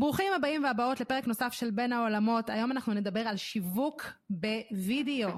[0.00, 2.50] ברוכים הבאים והבאות לפרק נוסף של בין העולמות.
[2.50, 5.30] היום אנחנו נדבר על שיווק בווידאו.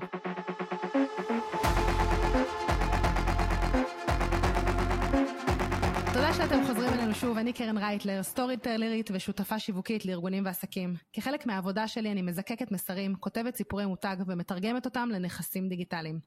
[6.42, 10.94] שאתם חוזרים אלינו שוב, אני קרן רייטלר, storyteller ית ושותפה שיווקית לארגונים ועסקים.
[11.12, 16.20] כחלק מהעבודה שלי אני מזקקת מסרים, כותבת סיפורי מותג ומתרגמת אותם לנכסים דיגיטליים.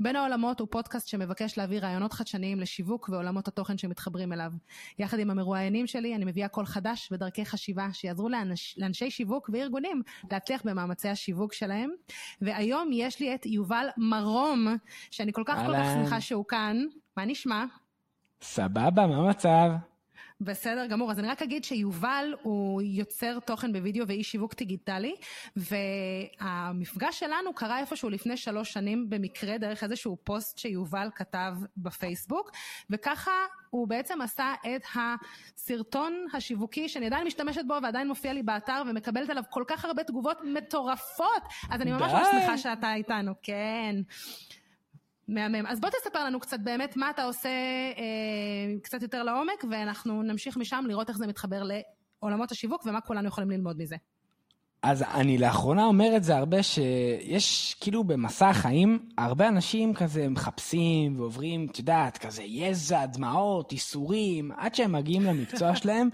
[0.00, 4.52] בין העולמות הוא פודקאסט שמבקש להביא רעיונות חדשניים לשיווק ועולמות התוכן שמתחברים אליו.
[4.98, 10.02] יחד עם המרואיינים שלי אני מביאה קול חדש ודרכי חשיבה שיעזרו לאנש, לאנשי שיווק וארגונים
[10.30, 11.90] להצליח במאמצי השיווק שלהם.
[12.42, 14.76] והיום יש לי את יובל מרום,
[15.10, 16.76] שאני כל כך כל כך שמחה שהוא כאן.
[17.16, 17.64] מה נשמע?
[18.42, 19.70] סבבה, מה המצב?
[20.40, 25.14] בסדר גמור, אז אני רק אגיד שיובל הוא יוצר תוכן בווידאו ואיש שיווק דיגיטלי,
[25.56, 32.50] והמפגש שלנו קרה איפשהו לפני שלוש שנים במקרה, דרך איזשהו פוסט שיובל כתב בפייסבוק,
[32.90, 33.30] וככה
[33.70, 39.30] הוא בעצם עשה את הסרטון השיווקי שאני עדיין משתמשת בו ועדיין מופיע לי באתר ומקבלת
[39.30, 43.96] עליו כל כך הרבה תגובות מטורפות, אז אני ממש ממש שמחה שאתה איתנו, כן.
[45.28, 45.66] מהמם.
[45.66, 47.48] אז בוא תספר לנו קצת באמת מה אתה עושה
[47.98, 53.28] אה, קצת יותר לעומק, ואנחנו נמשיך משם לראות איך זה מתחבר לעולמות השיווק ומה כולנו
[53.28, 53.96] יכולים ללמוד מזה.
[54.82, 61.20] אז אני לאחרונה אומר את זה הרבה, שיש כאילו במסע החיים, הרבה אנשים כזה מחפשים
[61.20, 66.08] ועוברים, את יודעת, כזה יזע, דמעות, איסורים, עד שהם מגיעים למקצוע שלהם,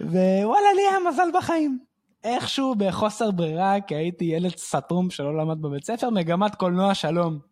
[0.00, 1.78] ווואלה, לי היה מזל בחיים.
[2.24, 7.51] איכשהו בחוסר ברירה, כי הייתי ילד סתום שלא למד בבית ספר, מגמת קולנוע שלום.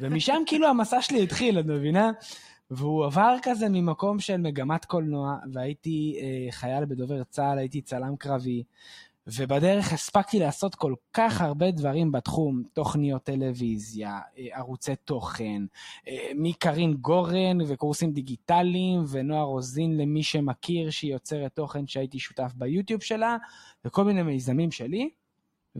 [0.00, 2.10] ומשם כאילו המסע שלי התחיל, את מבינה?
[2.70, 8.62] והוא עבר כזה ממקום של מגמת קולנוע, והייתי אה, חייל בדובר צה"ל, הייתי צלם קרבי,
[9.26, 15.62] ובדרך הספקתי לעשות כל כך הרבה דברים בתחום, תוכניות טלוויזיה, אה, ערוצי תוכן,
[16.08, 23.02] אה, מקרין גורן וקורסים דיגיטליים, ונועה רוזין למי שמכיר, שהיא יוצרת תוכן שהייתי שותף ביוטיוב
[23.02, 23.36] שלה,
[23.84, 25.10] וכל מיני מיזמים שלי.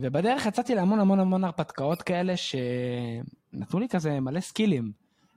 [0.01, 4.91] ובדרך יצאתי להמון המון המון הרפתקאות כאלה שנתנו לי כזה מלא סקילים.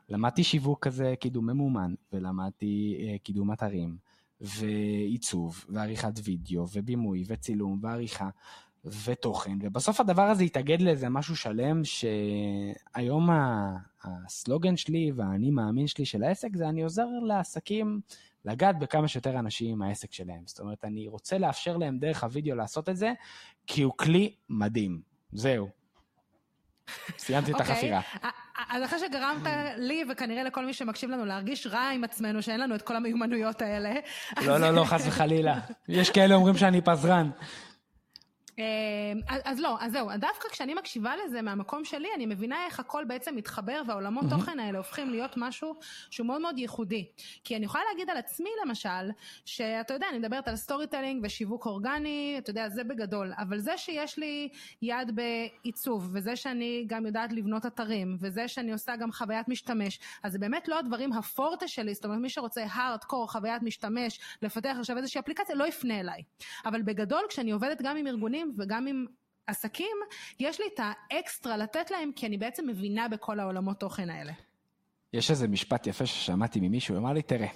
[0.08, 3.96] למדתי שיווק כזה, קידום ממומן, ולמדתי אה, קידום אתרים,
[4.40, 8.28] ועיצוב, ועריכת וידאו, ובימוי, וצילום, ועריכה,
[9.04, 13.28] ותוכן, ובסוף הדבר הזה התאגד לאיזה משהו שלם, שהיום
[14.04, 18.00] הסלוגן שלי והאני מאמין שלי של העסק זה אני עוזר לעסקים
[18.44, 20.42] לגעת בכמה שיותר אנשים עם העסק שלהם.
[20.46, 23.12] זאת אומרת, אני רוצה לאפשר להם דרך הוידאו לעשות את זה,
[23.66, 25.00] כי הוא כלי מדהים.
[25.32, 25.68] זהו.
[27.18, 27.72] סיימתי את אוקיי.
[27.72, 28.00] החפירה.
[28.68, 29.42] אז אחרי שגרמת
[29.76, 33.62] לי, וכנראה לכל מי שמקשיב לנו, להרגיש רע עם עצמנו, שאין לנו את כל המיומנויות
[33.62, 33.94] האלה.
[34.42, 35.60] לא, לא, לא, חס וחלילה.
[35.88, 37.30] יש כאלה אומרים שאני פזרן.
[38.58, 38.64] אמ,
[39.44, 43.36] אז לא, אז זהו, דווקא כשאני מקשיבה לזה מהמקום שלי, אני מבינה איך הכל בעצם
[43.36, 45.74] מתחבר והעולמות תוכן האלה הופכים להיות משהו
[46.10, 47.06] שהוא מאוד מאוד ייחודי.
[47.44, 49.10] כי אני יכולה להגיד על עצמי למשל,
[49.44, 54.18] שאתה יודע, אני מדברת על storytelling ושיווק אורגני, אתה יודע, זה בגדול, אבל זה שיש
[54.18, 54.48] לי
[54.82, 60.32] יד בעיצוב, וזה שאני גם יודעת לבנות אתרים, וזה שאני עושה גם חוויית משתמש, אז
[60.32, 64.96] זה באמת לא הדברים הפורטה שלי, זאת אומרת, מי שרוצה הארד-קור, חוויית משתמש, לפתח עכשיו
[64.96, 66.22] איזושהי אפליקציה, לא יפנה אליי.
[66.64, 69.06] אבל בגדול, כשאני עובדת גם עם ארגונים, וגם עם
[69.46, 69.96] עסקים,
[70.40, 74.32] יש לי את האקסטרה לתת להם, כי אני בעצם מבינה בכל העולמות תוכן האלה.
[75.12, 77.48] יש איזה משפט יפה ששמעתי ממישהו, הוא אמר לי, תראה,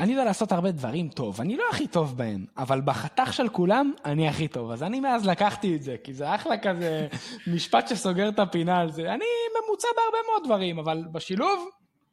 [0.00, 3.92] אני יודע לעשות הרבה דברים טוב, אני לא הכי טוב בהם, אבל בחתך של כולם,
[4.04, 4.70] אני הכי טוב.
[4.70, 7.08] אז אני מאז לקחתי את זה, כי זה אחלה כזה
[7.54, 9.02] משפט שסוגר את הפינה על זה.
[9.02, 9.24] אני
[9.66, 11.68] ממוצע בהרבה מאוד דברים, אבל בשילוב,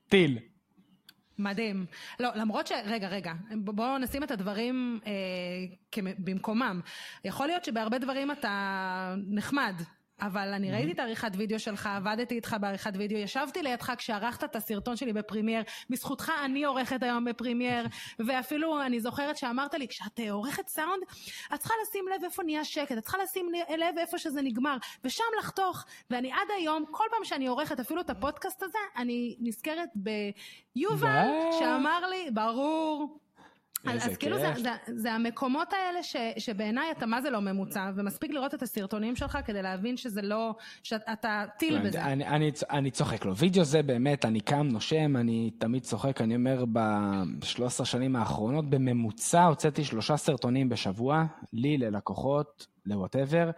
[0.10, 0.40] טיל.
[1.40, 1.86] מדהים.
[2.20, 2.72] לא, למרות ש...
[2.86, 6.82] רגע, רגע, בואו נשים את הדברים אה, במקומם.
[7.26, 9.76] יכול להיות שבהרבה דברים אתה נחמד,
[10.22, 14.56] אבל אני ראיתי את העריכת וידאו שלך, עבדתי איתך בעריכת וידאו, ישבתי לידך כשערכת את
[14.56, 17.88] הסרטון שלי בפרימייר, בזכותך אני עורכת היום בפרימייר,
[18.28, 21.04] ואפילו אני זוכרת שאמרת לי, כשאת אה, עורכת סאונד,
[21.54, 25.24] את צריכה לשים לב איפה נהיה שקט, את צריכה לשים לב איפה שזה נגמר, ושם
[25.40, 25.86] לחתוך.
[26.10, 31.28] ואני עד היום, כל פעם שאני עורכת אפילו את הפודקאסט הזה, אני נזכרת ביובל,
[31.60, 33.21] שאמר לי, ברור.
[33.86, 37.92] אז, אז כאילו זה, זה, זה המקומות האלה ש, שבעיניי אתה מה זה לא ממוצע,
[37.96, 42.04] ומספיק לראות את הסרטונים שלך כדי להבין שזה לא, שאתה טיל בזה.
[42.04, 43.36] אני, אני, אני צוחק לו.
[43.36, 49.44] וידאו זה באמת, אני קם, נושם, אני תמיד צוחק, אני אומר ב-13 שנים האחרונות, בממוצע
[49.44, 51.24] הוצאתי שלושה סרטונים בשבוע,
[51.54, 53.52] לי, ללקוחות, לווטאבר,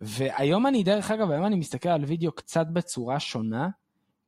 [0.00, 3.68] והיום אני, דרך אגב, היום אני מסתכל על וידאו קצת בצורה שונה,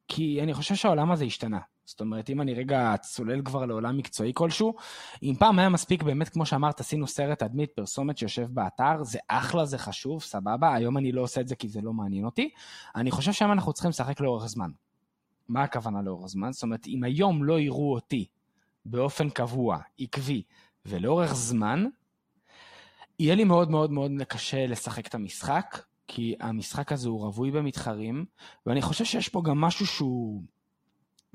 [0.09, 1.59] כי אני חושב שהעולם הזה השתנה.
[1.87, 4.75] זאת אומרת, אם אני רגע צולל כבר לעולם מקצועי כלשהו,
[5.23, 9.65] אם פעם היה מספיק באמת, כמו שאמרת, עשינו סרט תדמית, פרסומת שיושב באתר, זה אחלה,
[9.65, 12.51] זה חשוב, סבבה, היום אני לא עושה את זה כי זה לא מעניין אותי.
[12.97, 14.71] אני חושב שהיום אנחנו צריכים לשחק לאורך זמן.
[15.49, 16.53] מה הכוונה לאורך זמן?
[16.53, 18.27] זאת אומרת, אם היום לא יראו אותי
[18.85, 20.43] באופן קבוע, עקבי
[20.87, 21.85] ולאורך זמן,
[23.19, 25.79] יהיה לי מאוד מאוד מאוד קשה לשחק את המשחק,
[26.09, 28.25] כי המשחק הזה הוא רווי במתחרים,
[28.67, 30.43] ואני חושב שיש פה גם משהו שהוא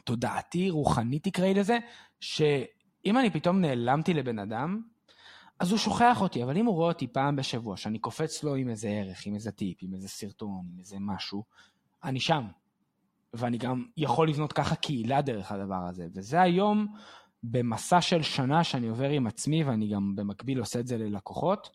[0.03, 1.77] תודעתי, רוחני תקראי לזה,
[2.19, 4.81] שאם אני פתאום נעלמתי לבן אדם,
[5.59, 8.69] אז הוא שוכח אותי, אבל אם הוא רואה אותי פעם בשבוע, שאני קופץ לו עם
[8.69, 11.43] איזה ערך, עם איזה טיפ, עם איזה סרטון, עם איזה משהו,
[12.03, 12.47] אני שם.
[13.33, 16.07] ואני גם יכול לבנות ככה קהילה דרך הדבר הזה.
[16.13, 16.87] וזה היום
[17.43, 21.69] במסע של שנה שאני עובר עם עצמי, ואני גם במקביל עושה את זה ללקוחות,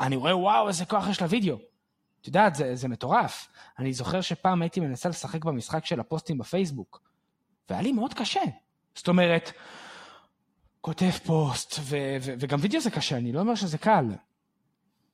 [0.00, 1.56] אני רואה, וואו, איזה כוח יש לוידאו.
[2.20, 3.48] את יודעת, זה, זה מטורף.
[3.78, 7.02] אני זוכר שפעם הייתי מנסה לשחק במשחק של הפוסטים בפייסבוק,
[7.70, 8.40] והיה לי מאוד קשה.
[8.94, 9.52] זאת אומרת,
[10.80, 14.04] כותב פוסט, ו- ו- וגם וידאו זה קשה, אני לא אומר שזה קל.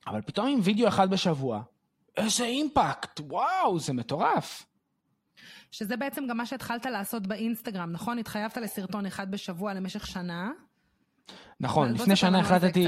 [0.07, 1.61] אבל פתאום עם וידאו אחד בשבוע,
[2.17, 4.65] איזה אימפקט, וואו, זה מטורף.
[5.71, 8.17] שזה בעצם גם מה שהתחלת לעשות באינסטגרם, נכון?
[8.17, 10.51] התחייבת לסרטון אחד בשבוע למשך שנה.
[11.59, 12.87] נכון, לפני שנה החלטתי...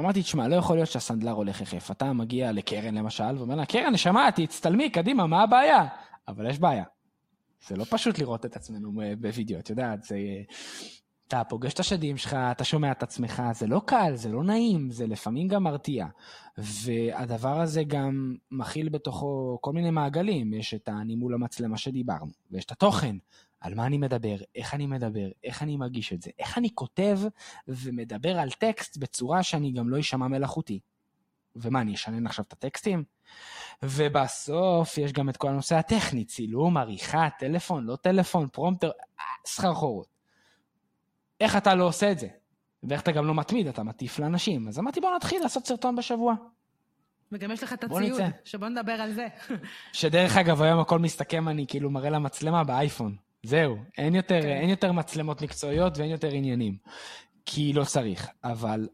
[0.00, 1.90] אמרתי, תשמע, לא יכול להיות שהסנדלר הולך יחף.
[1.90, 5.86] אתה מגיע לקרן למשל, ואומר לה, קרן, נשמה, תצטלמי, קדימה, מה הבעיה?
[6.28, 6.84] אבל יש בעיה.
[7.68, 10.18] זה לא פשוט לראות את עצמנו בווידאו, את יודעת, זה...
[11.28, 14.90] אתה פוגש את השדים שלך, אתה שומע את עצמך, זה לא קל, זה לא נעים,
[14.90, 16.06] זה לפעמים גם מרתיע.
[16.58, 20.54] והדבר הזה גם מכיל בתוכו כל מיני מעגלים.
[20.54, 23.16] יש את אני מול המצלמה שדיברנו, ויש את התוכן,
[23.60, 27.18] על מה אני מדבר, איך אני מדבר, איך אני מגיש את זה, איך אני כותב
[27.68, 30.80] ומדבר על טקסט בצורה שאני גם לא אשמע מלאכותי.
[31.56, 33.15] ומה, אני אשנן עכשיו את הטקסטים?
[33.82, 38.90] ובסוף יש גם את כל הנושא הטכני, צילום, עריכה, טלפון, לא טלפון, פרומטר,
[39.46, 40.08] סחרחורות.
[41.40, 42.28] איך אתה לא עושה את זה?
[42.82, 44.68] ואיך אתה גם לא מתמיד, אתה מטיף לאנשים.
[44.68, 46.34] אז אמרתי, בוא נתחיל לעשות סרטון בשבוע.
[47.32, 49.26] וגם יש לך את הציוד, שבוא נדבר על זה.
[49.92, 53.16] שדרך אגב, היום הכל מסתכם, אני כאילו מראה למצלמה באייפון.
[53.42, 54.48] זהו, אין יותר, כן.
[54.48, 56.76] אין יותר מצלמות מקצועיות ואין יותר עניינים.
[57.46, 58.28] כי לא צריך.
[58.44, 58.88] אבל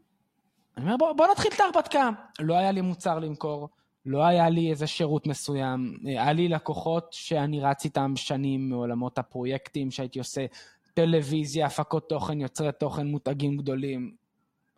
[0.77, 2.09] אני אומר, בוא, בוא נתחיל את ההרפתקה.
[2.39, 3.69] לא היה לי מוצר למכור,
[4.05, 5.97] לא היה לי איזה שירות מסוים.
[6.05, 10.45] היה לי לקוחות שאני רץ איתם שנים מעולמות הפרויקטים שהייתי עושה,
[10.93, 14.15] טלוויזיה, הפקות תוכן, יוצרי תוכן, מותגים גדולים,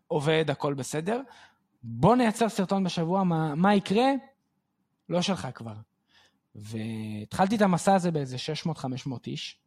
[0.07, 1.21] עובד, הכל בסדר.
[1.83, 4.07] בוא נייצר סרטון בשבוע, מה, מה יקרה?
[5.09, 5.75] לא שלך כבר.
[6.55, 8.35] והתחלתי את המסע הזה באיזה
[8.65, 9.59] 600-500 איש,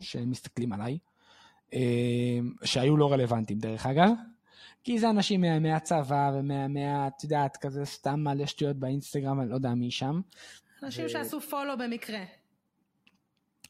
[0.00, 0.98] שמסתכלים עליי,
[1.74, 4.10] אה, שהיו לא רלוונטיים דרך אגב,
[4.84, 9.74] כי זה אנשים מהצבא ומה, את יודעת, כזה סתם מלא שטויות באינסטגרם, אני לא יודע
[9.74, 10.20] מי שם.
[10.82, 11.08] אנשים ו...
[11.08, 12.20] שעשו פולו במקרה.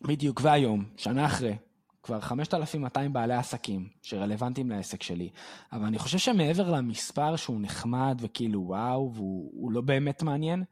[0.03, 1.57] בדיוק, והיום, שנה אחרי,
[2.03, 5.29] כבר 5,200 בעלי עסקים שרלוונטיים לעסק שלי,
[5.73, 10.65] אבל אני חושב שמעבר למספר שהוא נחמד וכאילו וואו, והוא לא באמת מעניין,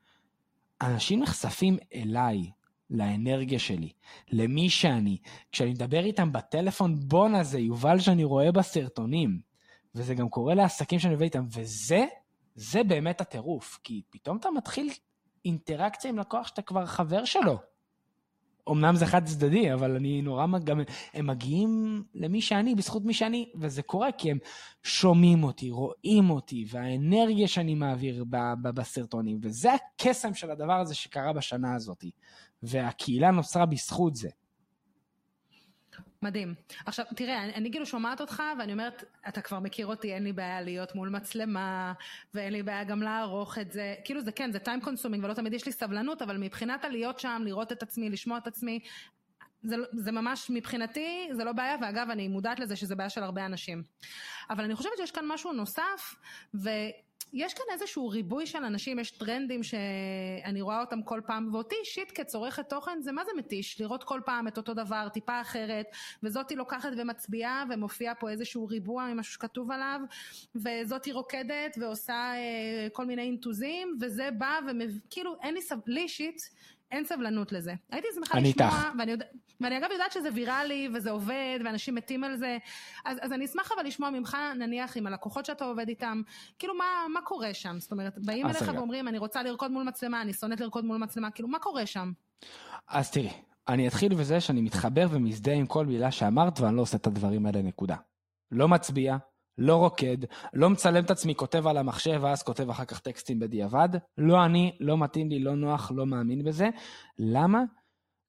[0.83, 2.51] אנשים נחשפים אליי,
[2.91, 3.93] לאנרגיה שלי,
[4.33, 5.17] למי שאני.
[5.53, 9.52] כשאני מדבר איתם בטלפון, בואנה זה יובל שאני רואה בסרטונים.
[9.95, 12.05] וזה גם קורה לעסקים שאני עובד איתם, וזה,
[12.55, 14.91] זה באמת הטירוף, כי פתאום אתה מתחיל
[15.45, 17.59] אינטראקציה עם לקוח שאתה כבר חבר שלו.
[18.71, 20.81] אמנם זה חד צדדי, אבל אני נורא, גם,
[21.15, 24.39] הם מגיעים למי שאני, בזכות מי שאני, וזה קורה כי הם
[24.83, 30.95] שומעים אותי, רואים אותי, והאנרגיה שאני מעביר ב, ב, בסרטונים, וזה הקסם של הדבר הזה
[30.95, 32.05] שקרה בשנה הזאת,
[32.63, 34.29] והקהילה נוצרה בזכות זה.
[36.23, 36.55] מדהים.
[36.87, 40.33] עכשיו, תראה, אני, אני כאילו שומעת אותך ואני אומרת, אתה כבר מכיר אותי, אין לי
[40.33, 41.93] בעיה להיות מול מצלמה,
[42.35, 43.95] ואין לי בעיה גם לערוך את זה.
[44.05, 47.43] כאילו זה כן, זה time consuming ולא תמיד יש לי סבלנות, אבל מבחינת הלהיות שם,
[47.45, 48.81] לראות את עצמי, לשמוע את עצמי,
[49.63, 53.47] זה, זה ממש מבחינתי, זה לא בעיה, ואגב, אני מודעת לזה שזה בעיה של הרבה
[53.47, 53.83] אנשים.
[54.51, 56.15] אבל אני חושבת שיש כאן משהו נוסף,
[56.55, 56.71] ו...
[57.33, 62.11] יש כאן איזשהו ריבוי של אנשים, יש טרנדים שאני רואה אותם כל פעם, ואותי אישית
[62.11, 65.87] כצורכת תוכן זה מה זה מתיש, לראות כל פעם את אותו דבר, טיפה אחרת,
[66.23, 70.01] וזאתי לוקחת ומצביעה, ומופיע פה איזשהו ריבוע ממשהו שכתוב עליו,
[70.55, 75.77] וזאתי רוקדת ועושה אה, כל מיני אינטוזים, וזה בא וכאילו אין לי, סב...
[75.87, 76.51] לי אישית,
[76.93, 77.75] אין סבלנות לזה.
[77.91, 79.27] הייתי שמחה לשמוע, ואני, יודע,
[79.61, 82.59] ואני אגב יודעת שזה ויראלי וזה עובד ואנשים מתים על זה,
[83.05, 86.23] אז, אז אני אשמח אבל לשמוע ממך נניח עם הלקוחות שאתה עובד איתם,
[86.59, 87.81] כאילו מה, מה קורה שם?
[87.81, 88.79] זאת אומרת, באים אליך רגע.
[88.79, 92.13] ואומרים אני רוצה לרקוד מול מצלמה, אני שונאת לרקוד מול מצלמה, כאילו מה קורה שם?
[92.89, 93.31] אז תראי,
[93.69, 97.47] אני אתחיל בזה שאני מתחבר ומזדהה עם כל מילה שאמרת ואני לא עושה את הדברים
[97.47, 97.97] האלה נקודה.
[98.51, 99.17] לא מצביע,
[99.59, 100.17] לא רוקד,
[100.53, 103.89] לא מצלם את עצמי, כותב על המחשב, ואז כותב אחר כך טקסטים בדיעבד.
[104.19, 106.69] לא אני, לא מתאים לי, לא נוח, לא מאמין בזה.
[107.19, 107.63] למה?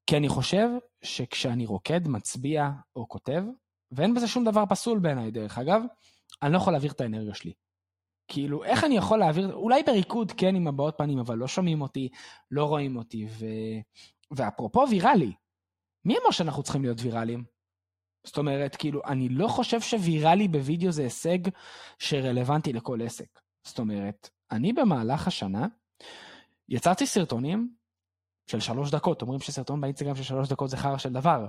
[0.06, 0.68] כי אני חושב
[1.04, 3.42] שכשאני רוקד, מצביע או כותב,
[3.92, 5.82] ואין בזה שום דבר פסול בעיניי, דרך אגב,
[6.42, 7.52] אני לא יכול להעביר את האנרגיה שלי.
[8.28, 12.08] כאילו, איך אני יכול להעביר, אולי בריקוד כן עם הבעות פנים, אבל לא שומעים אותי,
[12.50, 13.46] לא רואים אותי, ו...
[14.30, 15.32] ואפרופו ויראלי,
[16.04, 17.44] מי אמר שאנחנו צריכים להיות ויראליים?
[18.24, 21.38] זאת אומרת, כאילו, אני לא חושב שוויראלי בווידאו זה הישג
[21.98, 23.40] שרלוונטי לכל עסק.
[23.66, 25.66] זאת אומרת, אני במהלך השנה
[26.68, 27.74] יצרתי סרטונים
[28.46, 31.46] של שלוש דקות, אומרים שסרטון באינסטגרם של שלוש דקות זה חרא של דבר.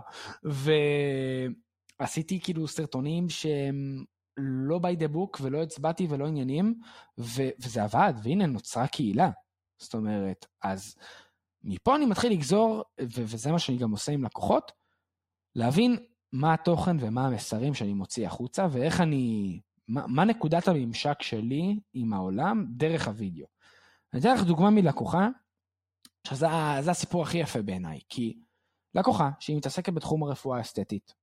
[2.00, 4.06] ועשיתי כאילו סרטונים שהם
[4.38, 6.80] לא by the book ולא הצבעתי ולא עניינים,
[7.20, 9.30] ו- וזה עבד, והנה נוצרה קהילה.
[9.82, 10.96] זאת אומרת, אז
[11.64, 14.72] מפה אני מתחיל לגזור, ו- וזה מה שאני גם עושה עם לקוחות,
[15.56, 15.98] להבין
[16.36, 22.14] מה התוכן ומה המסרים שאני מוציא החוצה, ואיך אני, מה, מה נקודת הממשק שלי עם
[22.14, 23.46] העולם דרך הוידאו.
[24.14, 25.28] אני אתן לך דוגמה מלקוחה,
[26.28, 26.48] שזה
[26.92, 28.38] הסיפור הכי יפה בעיניי, כי
[28.96, 31.14] לקוחה שהיא מתעסקת בתחום הרפואה האסתטית,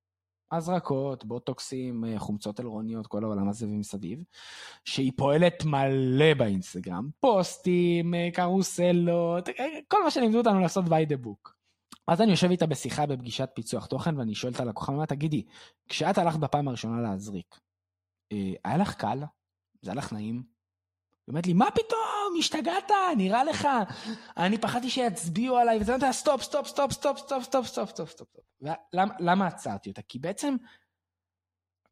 [0.52, 4.23] הזרקות, בוטוקסים, אה, חומצות אלרוניות, כל העולם הזה ומסביב,
[4.85, 11.26] שהיא פועלת מלא באינסטגרם, פוסטים, אה, קרוסלות, אה, כל מה שלימדו אותנו לעשות by the
[11.26, 11.51] book.
[12.07, 15.45] אז אני יושב איתה בשיחה בפגישת פיצוח תוכן, ואני שואל את הלקוחה, מה תגידי,
[15.89, 17.61] כשאת הלכת בפעם הראשונה להזריק,
[18.65, 19.19] היה לך קל?
[19.83, 20.35] זה היה לך נעים?
[20.35, 23.69] היא אומרת לי, מה פתאום, השתגעת, נראה לך,
[24.37, 28.29] אני פחדתי שיצביעו עליי, וזה נותן, סטופ, סטופ, סטופ, סטופ, סטופ, סטופ, סטופ, סטופ, סטופ.
[29.21, 30.03] למה עצרתי אותה?
[30.03, 30.57] כי בעצם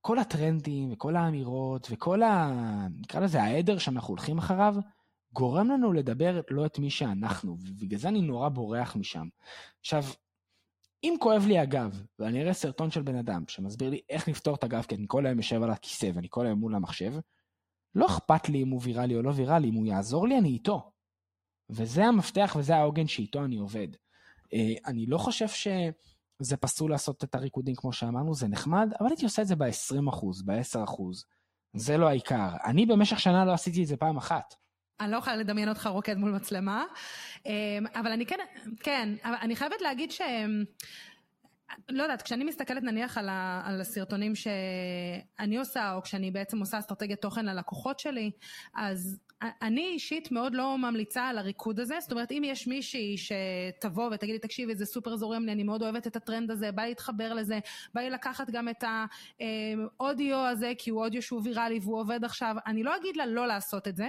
[0.01, 2.51] כל הטרנדים וכל האמירות וכל ה...
[3.01, 4.75] נקרא לזה העדר שאנחנו הולכים אחריו,
[5.33, 9.29] גורם לנו לדבר לא את מי שאנחנו, ובגלל זה אני נורא בורח משם.
[9.81, 10.05] עכשיו,
[11.05, 14.65] אם כואב לי הגב, ואני אראה סרטון של בן אדם שמסביר לי איך לפתור את
[14.65, 17.13] הגב, כי אני כל היום יושב על הכיסא ואני כל היום מול המחשב,
[17.95, 20.91] לא אכפת לי אם הוא ויראלי או לא ויראלי, אם הוא יעזור לי, אני איתו.
[21.71, 23.89] וזה המפתח וזה העוגן שאיתו אני עובד.
[24.55, 29.25] אה, אני לא חושב שזה פסול לעשות את הריקודים כמו שאמרנו, זה נחמד, אבל הייתי
[29.25, 31.03] עושה את זה ב-20%, ב-10%.
[31.75, 32.49] זה לא העיקר.
[32.65, 34.55] אני במשך שנה לא עשיתי את זה פעם אחת.
[35.01, 36.85] אני לא יכולה לדמיין אותך רוקד מול מצלמה,
[37.47, 37.53] אה,
[37.95, 38.39] אבל אני כן,
[38.83, 40.21] כן, אבל אני חייבת להגיד ש...
[41.89, 46.79] לא יודעת, כשאני מסתכלת נניח על, ה, על הסרטונים שאני עושה, או כשאני בעצם עושה
[46.79, 48.31] אסטרטגיית תוכן ללקוחות שלי,
[48.75, 54.11] אז אני אישית מאוד לא ממליצה על הריקוד הזה, זאת אומרת אם יש מישהי שתבוא
[54.13, 57.35] ותגיד לי תקשיבי זה סופר זורם לי, אני מאוד אוהבת את הטרנד הזה, בא להתחבר
[57.35, 57.59] לזה,
[57.95, 58.85] בא לי לקחת גם את
[59.41, 63.47] האודיו הזה כי הוא אודיו שהוא ויראלי והוא עובד עכשיו, אני לא אגיד לה לא
[63.47, 64.09] לעשות את זה,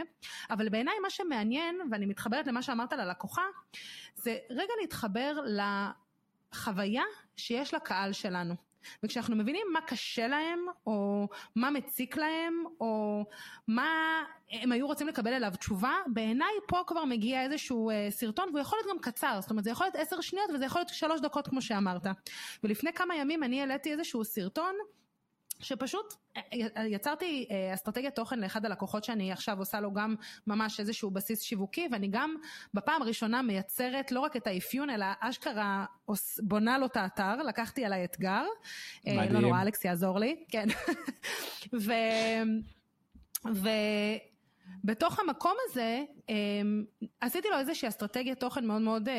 [0.49, 3.45] אבל בעיניי מה שמעניין, ואני מתחברת למה שאמרת ללקוחה,
[4.15, 5.37] זה רגע להתחבר
[6.53, 7.03] לחוויה
[7.35, 8.70] שיש לקהל שלנו.
[9.03, 13.25] וכשאנחנו מבינים מה קשה להם, או מה מציק להם, או
[13.67, 18.59] מה הם היו רוצים לקבל אליו תשובה, בעיניי פה כבר מגיע איזשהו אה, סרטון, והוא
[18.59, 21.21] יכול להיות גם קצר, זאת אומרת זה יכול להיות עשר שניות וזה יכול להיות שלוש
[21.21, 22.07] דקות כמו שאמרת.
[22.63, 24.75] ולפני כמה ימים אני העליתי איזשהו סרטון,
[25.61, 30.15] שפשוט אה, יצרתי אה, אסטרטגיית תוכן לאחד הלקוחות שאני עכשיו עושה לו גם
[30.47, 32.35] ממש איזשהו בסיס שיווקי ואני גם
[32.73, 35.85] בפעם הראשונה מייצרת לא רק את האפיון אלא אשכרה
[36.43, 38.43] בונה לו את האתר, לקחתי עליי אתגר.
[39.07, 39.33] אה, מדהים.
[39.33, 40.67] לא נורא, אלכס יעזור לי, כן.
[41.85, 41.91] ו...
[43.53, 43.69] ו...
[44.83, 46.83] בתוך המקום הזה אמ,
[47.21, 49.15] עשיתי לו איזושהי אסטרטגיית תוכן מאוד מאוד אה,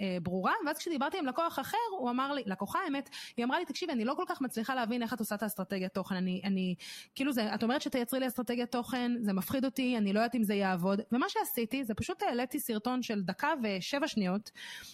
[0.00, 3.64] אה, ברורה, ואז כשדיברתי עם לקוח אחר, הוא אמר לי, לקוחה האמת, היא אמרה לי,
[3.64, 6.74] תקשיבי, אני לא כל כך מצליחה להבין איך את עושה את האסטרטגיית תוכן, אני, אני,
[7.14, 10.42] כאילו זה, את אומרת שתייצרי לי אסטרטגיית תוכן, זה מפחיד אותי, אני לא יודעת אם
[10.42, 14.50] זה יעבוד, ומה שעשיתי זה פשוט העליתי סרטון של דקה ושבע שניות,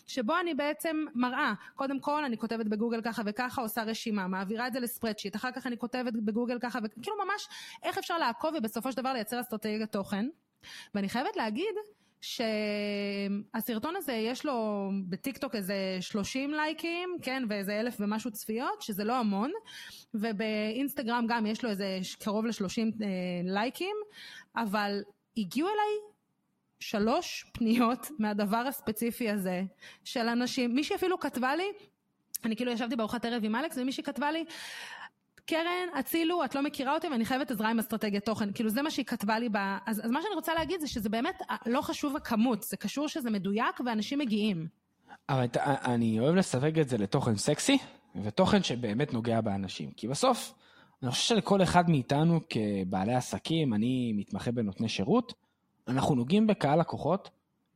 [0.07, 4.73] שבו אני בעצם מראה, קודם כל אני כותבת בגוגל ככה וככה, עושה רשימה, מעבירה את
[4.73, 7.49] זה לספרדשיט, אחר כך אני כותבת בגוגל ככה וכאילו ממש
[7.83, 10.26] איך אפשר לעקוב ובסופו של דבר לייצר אסטרטגיית תוכן.
[10.94, 11.75] ואני חייבת להגיד
[12.21, 19.04] שהסרטון הזה יש לו בטיק טוק איזה 30 לייקים, כן, ואיזה אלף ומשהו צפיות, שזה
[19.04, 19.52] לא המון,
[20.14, 23.09] ובאינסטגרם גם יש לו איזה קרוב ל-30 אה,
[23.44, 23.97] לייקים,
[24.56, 25.02] אבל
[25.37, 26.12] הגיעו אליי
[26.80, 29.62] שלוש פניות מהדבר הספציפי הזה
[30.04, 31.68] של אנשים, מישהי אפילו כתבה לי,
[32.44, 34.44] אני כאילו ישבתי בארוחת ערב עם אלכס ומישהי כתבה לי,
[35.47, 38.53] קרן, הצילו, את לא מכירה אותי ואני חייבת עזרה עם אסטרטגיית תוכן.
[38.53, 39.57] כאילו זה מה שהיא כתבה לי ב...
[39.87, 43.31] אז, אז מה שאני רוצה להגיד זה שזה באמת לא חשוב הכמות, זה קשור שזה
[43.31, 44.67] מדויק ואנשים מגיעים.
[45.29, 47.79] אבל אני אוהב לסווג את זה לתוכן סקסי,
[48.23, 49.91] ותוכן שבאמת נוגע באנשים.
[49.91, 50.55] כי בסוף,
[51.03, 55.35] אני חושב שלכל אחד מאיתנו כבעלי עסקים, אני מתמחה בנותני שירות,
[55.89, 57.31] אנחנו נוגעים בקהל לקוחות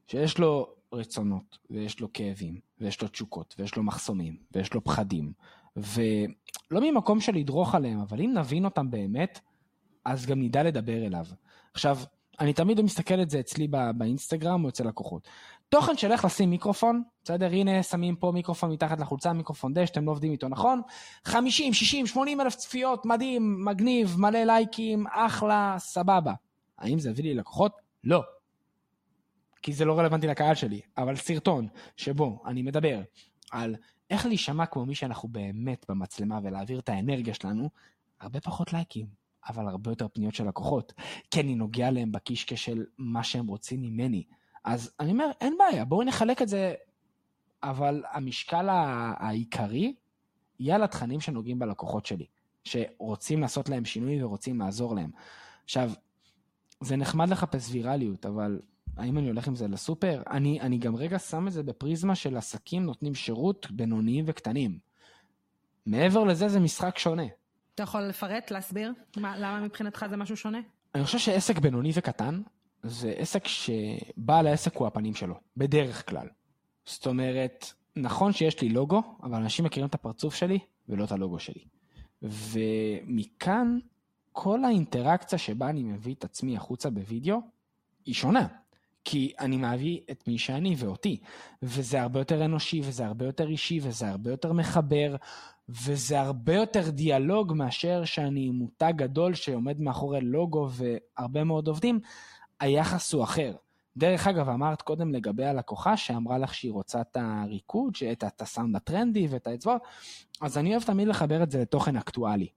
[0.07, 5.33] שיש לו רצונות, ויש לו כאבים, ויש לו תשוקות, ויש לו מחסומים, ויש לו פחדים,
[5.83, 9.41] ולא ממקום של לדרוך עליהם, אבל אם נבין אותם באמת,
[10.05, 11.25] אז גם נדע לדבר אליו.
[11.75, 11.99] עכשיו,
[12.41, 15.29] אני תמיד מסתכל את זה אצלי בא, באינסטגרם או אצל לקוחות.
[15.69, 17.47] תוכן של איך לשים מיקרופון, בסדר?
[17.47, 20.81] הנה שמים פה מיקרופון מתחת לחולצה, מיקרופון דש, אתם לא עובדים איתו, נכון?
[21.25, 26.33] 50, 60, 80 אלף צפיות, מדהים, מגניב, מלא לייקים, אחלה, סבבה.
[26.79, 27.73] האם זה הביא לי לקוחות?
[28.05, 28.23] לא.
[29.63, 33.01] כי זה לא רלוונטי לקהל שלי, אבל סרטון שבו אני מדבר
[33.51, 33.77] על
[34.11, 37.71] איך להישמע כמו מי שאנחנו באמת במצלמה ולהעביר את האנרגיה שלנו,
[38.21, 39.07] הרבה פחות לייקים,
[39.49, 40.93] אבל הרבה יותר פניות של לקוחות.
[41.31, 44.25] כי אני נוגע להם בקישקע של מה שהם רוצים ממני.
[44.65, 46.75] אז אני אומר, אין בעיה, בואו נחלק את זה,
[47.63, 49.95] אבל המשקל העיקרי
[50.61, 52.27] יהיה על התכנים שנוגעים בלקוחות שלי,
[52.65, 55.11] שרוצים לעשות להם שינוי ורוצים לעזור להם.
[55.65, 55.91] עכשיו,
[56.81, 58.61] זה נחמד לחפש ויראליות, אבל
[58.99, 60.23] האם אני הולך עם זה לסופר?
[60.31, 64.79] אני, אני גם רגע שם את זה בפריזמה של עסקים נותנים שירות בינוניים וקטנים.
[65.87, 67.27] מעבר לזה זה משחק שונה.
[67.75, 68.93] אתה יכול לפרט, להסביר?
[69.17, 70.59] מה, למה מבחינתך זה משהו שונה?
[70.95, 72.43] אני חושב שעסק בינוני וקטן
[72.83, 76.29] זה עסק שבעל העסק הוא הפנים שלו, בדרך כלל.
[76.85, 81.39] זאת אומרת, נכון שיש לי לוגו, אבל אנשים מכירים את הפרצוף שלי ולא את הלוגו
[81.39, 81.65] שלי.
[82.23, 83.79] ומכאן
[84.33, 87.41] כל האינטראקציה שבה אני מביא את עצמי החוצה בווידאו
[88.05, 88.47] היא שונה.
[89.05, 91.21] כי אני מביא את מי שאני ואותי,
[91.63, 95.17] וזה הרבה יותר אנושי, וזה הרבה יותר אישי, וזה הרבה יותר מחבר,
[95.69, 102.01] וזה הרבה יותר דיאלוג מאשר שאני מותג גדול שעומד מאחורי לוגו והרבה מאוד עובדים,
[102.61, 103.53] היחס הוא אחר.
[103.97, 109.27] דרך אגב, אמרת קודם לגבי הלקוחה שאמרה לך שהיא רוצה את הריקוד, את, הסאונד הטרנדי
[109.31, 109.83] ואת האצבעות,
[110.41, 112.49] אז אני אוהב תמיד לחבר את זה לתוכן אקטואלי.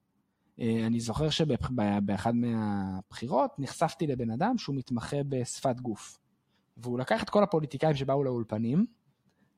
[0.60, 6.21] אה, אני זוכר שבאחד מהבחירות נחשפתי לבן אדם שהוא מתמחה בשפת גוף.
[6.78, 8.86] והוא לקח את כל הפוליטיקאים שבאו לאולפנים,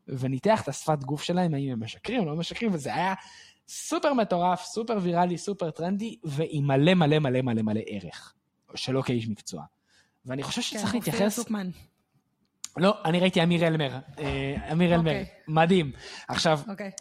[0.08, 3.13] וניתח את השפת גוף שלהם, האם הם משקרים או לא משקרים, וזה היה
[3.67, 8.34] סופר מטורף, סופר ויראלי, סופר טרנדי, ועם מלא מלא מלא מלא מלא ערך,
[8.75, 9.63] שלא כאיש מקצוע.
[10.25, 11.36] ואני חושב שצריך כן, להתייחס...
[11.36, 11.70] סופמן.
[12.77, 14.00] לא, אני ראיתי אמיר אלמר.
[14.20, 15.25] אה, אמיר אלמר, אוקיי.
[15.48, 15.91] מדהים.
[16.27, 16.91] עכשיו, אוקיי.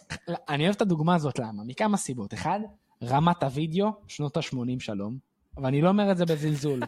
[0.49, 1.65] אני אוהב את הדוגמה הזאת, למה?
[1.65, 2.35] מכמה סיבות.
[2.35, 2.61] אחד,
[3.03, 5.19] רמת הוידאו, שנות ה-80 שלום,
[5.57, 6.81] ואני לא אומר את זה בזלזול.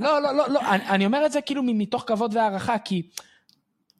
[0.00, 3.10] לא, לא, לא, לא, אני, אני אומר את זה כאילו מתוך כבוד והערכה, כי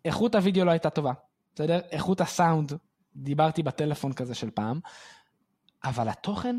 [0.04, 1.12] איכות הוידאו לא הייתה טובה,
[1.54, 1.80] בסדר?
[1.90, 2.72] איכות הסאונד,
[3.16, 4.80] דיברתי בטלפון כזה של פעם,
[5.84, 6.56] אבל התוכן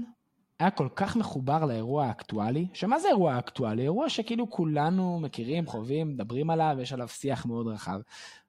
[0.60, 3.84] היה כל כך מחובר לאירוע האקטואלי, שמה זה אירוע אקטואלי?
[3.84, 8.00] אירוע שכאילו כולנו מכירים, חווים, מדברים עליו, יש עליו שיח מאוד רחב.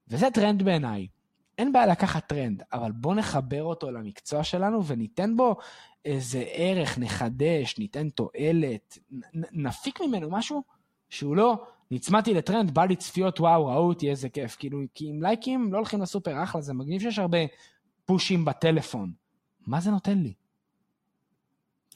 [0.09, 1.07] וזה טרנד בעיניי.
[1.59, 5.57] אין בעיה לקחת טרנד, אבל בוא נחבר אותו למקצוע שלנו וניתן בו
[6.05, 8.99] איזה ערך, נחדש, ניתן תועלת,
[9.53, 10.63] נפיק ממנו משהו
[11.11, 14.57] שהוא לא, נצמדתי לטרנד, בא לי צפיות, וואו, ראו אותי, איזה כיף.
[14.57, 17.39] כאילו, כי עם לייקים לא הולכים לסופר, אחלה, זה מגניב שיש הרבה
[18.05, 19.13] פושים בטלפון.
[19.67, 20.33] מה זה נותן לי?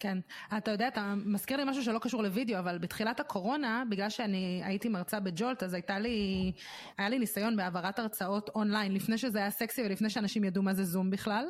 [0.00, 0.18] כן,
[0.56, 4.88] אתה יודע, אתה מזכיר לי משהו שלא קשור לוידאו, אבל בתחילת הקורונה, בגלל שאני הייתי
[4.88, 6.52] מרצה ב-JOLT, אז הייתה לי,
[6.98, 10.84] היה לי ניסיון בהעברת הרצאות אונליין, לפני שזה היה סקסי ולפני שאנשים ידעו מה זה
[10.84, 11.44] זום בכלל.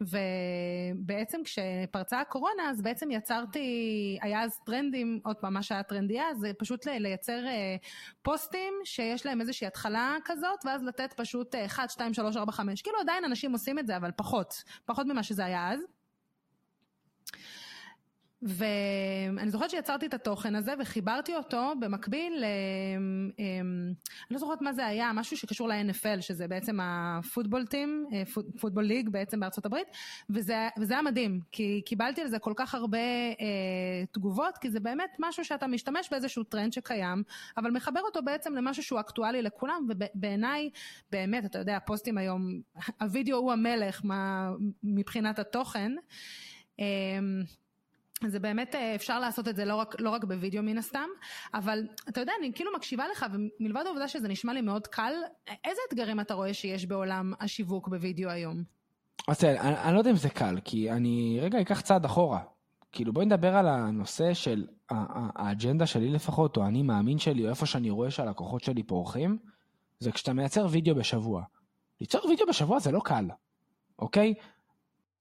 [0.00, 6.38] ובעצם כשפרצה הקורונה, אז בעצם יצרתי, היה אז טרנדים, עוד פעם, מה שהיה טרנדי אז,
[6.38, 7.76] זה פשוט לייצר אה,
[8.22, 12.82] פוסטים שיש להם איזושהי התחלה כזאת, ואז לתת פשוט 1, 2, 3, 4, 5.
[12.82, 15.97] כאילו עדיין אנשים עושים את זה, אבל פחות, פחות ממה שזה היה אז.
[18.42, 22.44] ואני זוכרת שיצרתי את התוכן הזה וחיברתי אותו במקביל, ל...
[23.38, 23.92] אמ,
[24.30, 28.06] אני לא זוכרת מה זה היה, משהו שקשור ל-NFL, שזה בעצם הפוטבול טים,
[28.60, 29.88] football league בעצם בארצות הברית,
[30.30, 34.80] וזה, וזה היה מדהים, כי קיבלתי על זה כל כך הרבה אה, תגובות, כי זה
[34.80, 37.22] באמת משהו שאתה משתמש באיזשהו טרנד שקיים,
[37.56, 40.70] אבל מחבר אותו בעצם למשהו שהוא אקטואלי לכולם, ובעיניי,
[41.12, 42.60] באמת, אתה יודע, הפוסטים היום,
[43.00, 44.50] הווידאו הוא המלך מה,
[44.82, 45.92] מבחינת התוכן.
[46.80, 47.18] אה,
[48.26, 51.08] זה באמת אה, אפשר לעשות את זה לא רק, לא רק בווידאו מן הסתם,
[51.54, 55.12] אבל אתה יודע, אני כאילו מקשיבה לך, ומלבד העובדה שזה נשמע לי מאוד קל,
[55.64, 58.62] איזה אתגרים אתה רואה שיש בעולם השיווק בווידאו היום?
[59.28, 62.40] אז אני, אני לא יודע אם זה קל, כי אני רגע אקח צעד אחורה.
[62.92, 67.66] כאילו בואי נדבר על הנושא של האג'נדה שלי לפחות, או אני מאמין שלי, או איפה
[67.66, 69.38] שאני רואה שהלקוחות שלי פורחים,
[69.98, 71.42] זה כשאתה מייצר וידאו בשבוע.
[72.00, 73.24] ליצור וידאו בשבוע זה לא קל,
[73.98, 74.34] אוקיי?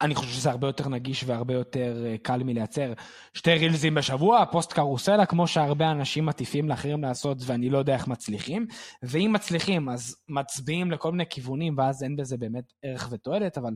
[0.01, 2.93] אני חושב שזה הרבה יותר נגיש והרבה יותר אה, קל מלייצר
[3.33, 8.07] שתי רילזים בשבוע, פוסט קרוסלה, כמו שהרבה אנשים מטיפים לאחרים לעשות ואני לא יודע איך
[8.07, 8.67] מצליחים.
[9.03, 13.73] ואם מצליחים, אז מצביעים לכל מיני כיוונים, ואז אין בזה באמת ערך ותועלת, אבל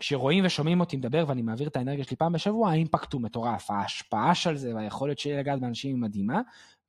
[0.00, 3.70] כשרואים ושומעים אותי מדבר ואני מעביר את האנרגיה שלי פעם בשבוע, האימפקט הוא מטורף.
[3.70, 6.40] ההשפעה של זה והיכולת שלי לגעת באנשים היא מדהימה,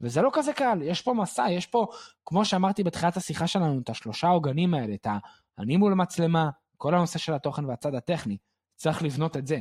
[0.02, 0.80] וזה לא כזה קל.
[0.82, 1.88] יש פה מסע, יש פה,
[2.26, 6.50] כמו שאמרתי בתחילת השיחה שלנו, את השלושה עוגנים האלה, את ה"אני מול מצלמה",
[6.84, 8.38] כל הנושא של התוכן והצד הטכני,
[8.76, 9.60] צריך לבנות את זה.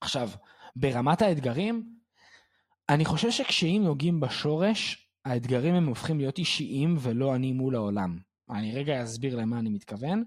[0.00, 0.28] עכשיו,
[0.76, 1.98] ברמת האתגרים,
[2.88, 8.18] אני חושב שכשאם נוגעים בשורש, האתגרים הם הופכים להיות אישיים ולא אני מול העולם.
[8.50, 10.24] אני רגע אסביר למה אני מתכוון.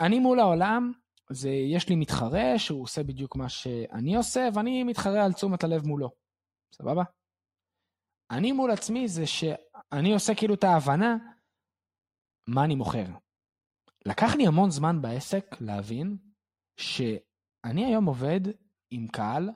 [0.00, 0.92] אני מול העולם,
[1.30, 5.86] זה יש לי מתחרה שהוא עושה בדיוק מה שאני עושה, ואני מתחרה על תשומת הלב
[5.86, 6.10] מולו.
[6.74, 7.02] סבבה?
[8.30, 11.16] אני מול עצמי זה שאני עושה כאילו את ההבנה
[12.46, 13.23] מה אני מוכר.
[14.06, 16.16] לקח לי המון זמן בעסק להבין
[16.76, 18.40] שאני היום עובד
[18.90, 19.50] עם קהל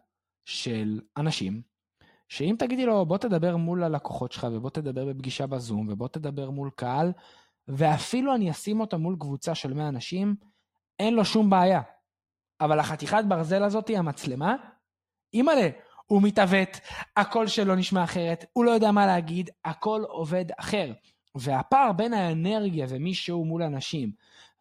[0.44, 1.62] של אנשים,
[2.28, 6.70] שאם תגידי לו, בוא תדבר מול הלקוחות שלך, ובוא תדבר בפגישה בזום, ובוא תדבר מול
[6.76, 7.12] קהל,
[7.68, 10.36] ואפילו אני אשים אותה מול קבוצה של 100 אנשים,
[10.98, 11.82] אין לו שום בעיה.
[12.60, 14.56] אבל החתיכת ברזל הזאתי, המצלמה,
[15.34, 15.68] אימא'לה,
[16.06, 16.68] הוא מתעוות,
[17.16, 20.92] הקול שלו נשמע אחרת, הוא לא יודע מה להגיד, הכל עובד אחר.
[21.34, 24.12] והפער בין האנרגיה ומי שהוא מול אנשים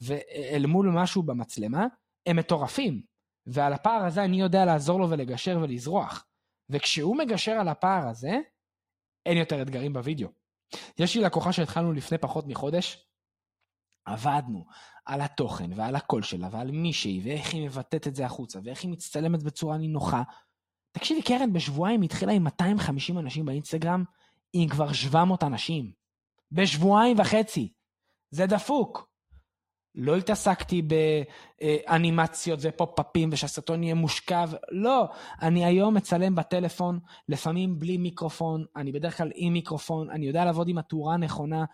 [0.02, 1.86] ואל מול משהו במצלמה,
[2.26, 3.02] הם מטורפים.
[3.46, 6.26] ועל הפער הזה אני יודע לעזור לו ולגשר ולזרוח.
[6.70, 8.40] וכשהוא מגשר על הפער הזה,
[9.26, 10.30] אין יותר אתגרים בווידאו.
[11.00, 13.08] יש לי לקוחה שהתחלנו לפני פחות מחודש,
[14.06, 14.66] עבדנו
[15.06, 18.84] על התוכן ועל הקול שלה ועל מי שהיא ואיך היא מבטאת את זה החוצה ואיך
[18.84, 20.24] היא מצטלמת בצורה נינוחה.
[20.92, 24.04] תקשיבי, קרן, בשבועיים התחילה עם 250 אנשים באינסטגרם,
[24.54, 25.92] עם כבר 700 אנשים.
[26.52, 27.74] בשבועיים וחצי.
[28.32, 29.10] זה דפוק.
[30.00, 30.82] לא התעסקתי
[31.62, 35.06] באנימציות ופופ-אפים ושהסרטון יהיה מושקע, לא.
[35.42, 40.68] אני היום מצלם בטלפון, לפעמים בלי מיקרופון, אני בדרך כלל עם מיקרופון, אני יודע לעבוד
[40.68, 41.66] עם התאורה הנכונה,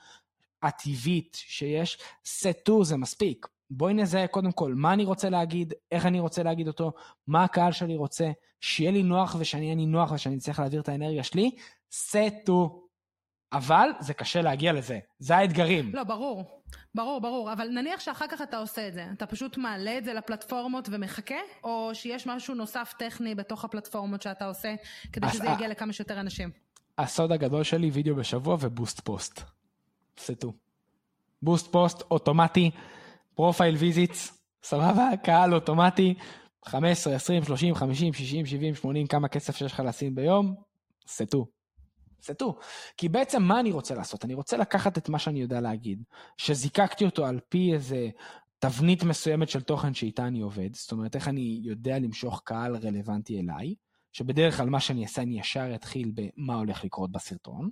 [0.63, 3.47] הטבעית שיש, סטו זה מספיק.
[3.69, 6.91] בואי נזהה קודם כל מה אני רוצה להגיד, איך אני רוצה להגיד אותו,
[7.27, 8.31] מה הקהל שלי רוצה,
[8.61, 11.51] שיהיה לי נוח ושאני אהיה לי נוח ושאני אצליח להעביר את האנרגיה שלי,
[11.91, 12.82] סטו.
[13.53, 15.95] אבל זה קשה להגיע לזה, זה האתגרים.
[15.95, 16.63] לא, ברור.
[16.95, 20.13] ברור, ברור, אבל נניח שאחר כך אתה עושה את זה, אתה פשוט מעלה את זה
[20.13, 24.75] לפלטפורמות ומחכה, או שיש משהו נוסף טכני בתוך הפלטפורמות שאתה עושה,
[25.13, 26.49] כדי שזה יגיע לכמה שיותר אנשים?
[26.97, 29.41] הסוד הגדול שלי, וידאו בשבוע ו boost post.
[30.19, 30.53] סטו.
[31.41, 32.71] boost post אוטומטי,
[33.35, 35.09] profile visits, סבבה?
[35.23, 36.13] קהל אוטומטי,
[36.65, 40.55] 15, 20, 30, 50, 60, 70, 80, כמה כסף שיש לך לשים ביום,
[41.07, 41.45] סטו.
[42.23, 42.57] סטו.
[42.97, 44.25] כי בעצם מה אני רוצה לעשות?
[44.25, 46.03] אני רוצה לקחת את מה שאני יודע להגיד,
[46.37, 48.09] שזיקקתי אותו על פי איזה
[48.59, 53.39] תבנית מסוימת של תוכן שאיתה אני עובד, זאת אומרת, איך אני יודע למשוך קהל רלוונטי
[53.39, 53.75] אליי,
[54.11, 57.69] שבדרך כלל מה שאני אעשה, אני ישר אתחיל במה הולך לקרות בסרטון,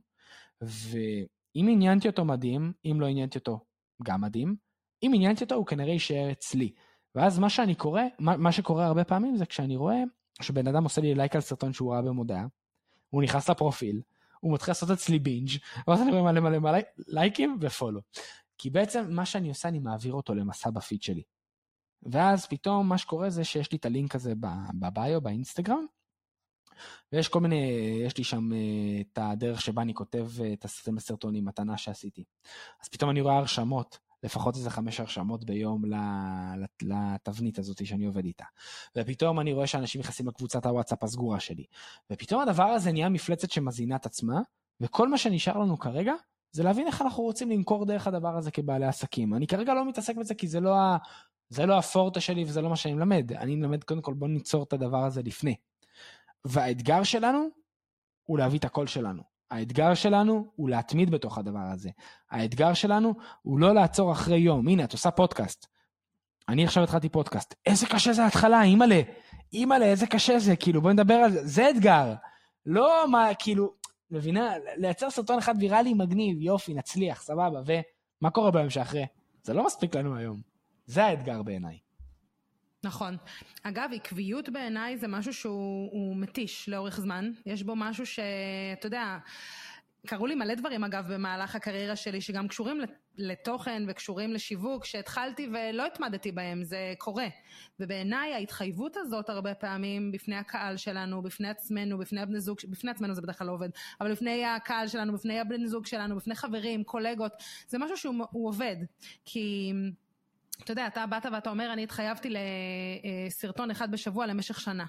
[0.62, 3.60] ואם עניינתי אותו מדהים, אם לא עניינתי אותו
[4.04, 4.56] גם מדהים,
[5.04, 6.74] אם עניינתי אותו הוא כנראה יישאר אצלי.
[7.16, 10.04] ואז מה שאני קורא, מה, מה שקורה הרבה פעמים זה כשאני רואה
[10.42, 12.46] שבן אדם עושה לי לייק על סרטון שהוא ראה במודעה,
[13.10, 14.02] הוא נכנס לפרופיל,
[14.42, 15.50] הוא מתחיל לעשות אצלי בינג',
[15.88, 18.02] ואז אני רואה מלא מלא מלא לייקים ופולו.
[18.58, 21.24] כי בעצם מה שאני עושה, אני מעביר אותו למסע בפיד שלי.
[22.04, 24.34] ואז פתאום מה שקורה זה שיש לי את הלינק הזה
[24.80, 25.86] בביו, באינסטגרם,
[27.12, 27.72] ויש כל מיני,
[28.06, 30.66] יש לי שם אה, את הדרך שבה אני כותב אה, את
[30.98, 32.24] הסרטונים, מתנה שעשיתי.
[32.84, 35.84] אז פתאום אני רואה הרשמות לפחות איזה חמש הרשמות ביום
[36.82, 38.46] לתבנית הזאת שאני עובד איתה.
[38.96, 41.66] ופתאום אני רואה שאנשים נכנסים לקבוצת הוואטסאפ הסגורה שלי.
[42.12, 44.42] ופתאום הדבר הזה נהיה מפלצת שמזינה את עצמה,
[44.82, 46.14] וכל מה שנשאר לנו כרגע
[46.52, 49.34] זה להבין איך אנחנו רוצים למכור דרך הדבר הזה כבעלי עסקים.
[49.34, 50.98] אני כרגע לא מתעסק בזה כי זה לא, ה...
[51.50, 53.32] זה לא הפורטה שלי וזה לא מה שאני מלמד.
[53.34, 55.56] אני מלמד קודם כל בוא ניצור את הדבר הזה לפני.
[56.46, 57.48] והאתגר שלנו
[58.24, 59.31] הוא להביא את הקול שלנו.
[59.52, 61.90] האתגר שלנו הוא להתמיד בתוך הדבר הזה.
[62.32, 64.68] האתגר שלנו הוא לא לעצור אחרי יום.
[64.68, 65.68] הנה, את עושה פודקאסט.
[66.50, 67.56] אני עכשיו התחלתי פודקאסט.
[67.66, 69.02] איזה קשה זה ההתחלה, אימא'לה.
[69.54, 71.48] אימא'לה, איזה קשה זה, כאילו, בואי נדבר על זה.
[71.48, 72.14] זה אתגר.
[72.66, 73.74] לא מה, כאילו,
[74.12, 74.54] מבינה?
[74.78, 77.62] לייצר סרטון אחד ויראלי מגניב, יופי, נצליח, סבבה.
[77.66, 79.06] ומה קורה ביום שאחרי?
[79.44, 80.42] זה לא מספיק לנו היום.
[80.86, 81.78] זה האתגר בעיניי.
[82.84, 83.18] נכון.
[83.64, 87.32] אגב, עקביות בעיניי זה משהו שהוא מתיש לאורך זמן.
[87.46, 89.18] יש בו משהו שאתה יודע,
[90.08, 92.82] קרו לי מלא דברים אגב במהלך הקריירה שלי שגם קשורים
[93.18, 97.28] לתוכן וקשורים לשיווק, שהתחלתי ולא התמדתי בהם, זה קורה.
[97.80, 103.14] ובעיניי ההתחייבות הזאת הרבה פעמים בפני הקהל שלנו, בפני עצמנו, בפני הבני זוג, בפני עצמנו
[103.14, 103.70] זה בדרך כלל לא עובד,
[104.02, 107.32] אבל בפני הקהל שלנו, בפני הבני זוג שלנו, בפני חברים, קולגות,
[107.68, 108.76] זה משהו שהוא עובד.
[109.26, 109.74] כי...
[110.64, 112.34] אתה יודע, אתה באת ואתה אומר, אני התחייבתי
[113.28, 114.86] לסרטון אחד בשבוע למשך שנה.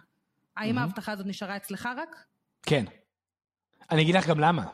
[0.57, 2.25] האם ההבטחה הזאת נשארה אצלך רק?
[2.63, 2.85] כן.
[3.91, 4.65] אני אגיד לך גם למה.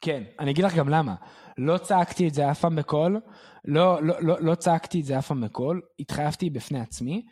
[0.00, 1.14] כן, אני אגיד לך גם למה.
[1.58, 3.20] לא צעקתי את זה אף פעם בקול,
[3.64, 7.26] לא, לא, לא, לא צעקתי את זה אף פעם בקול, התחייבתי בפני עצמי,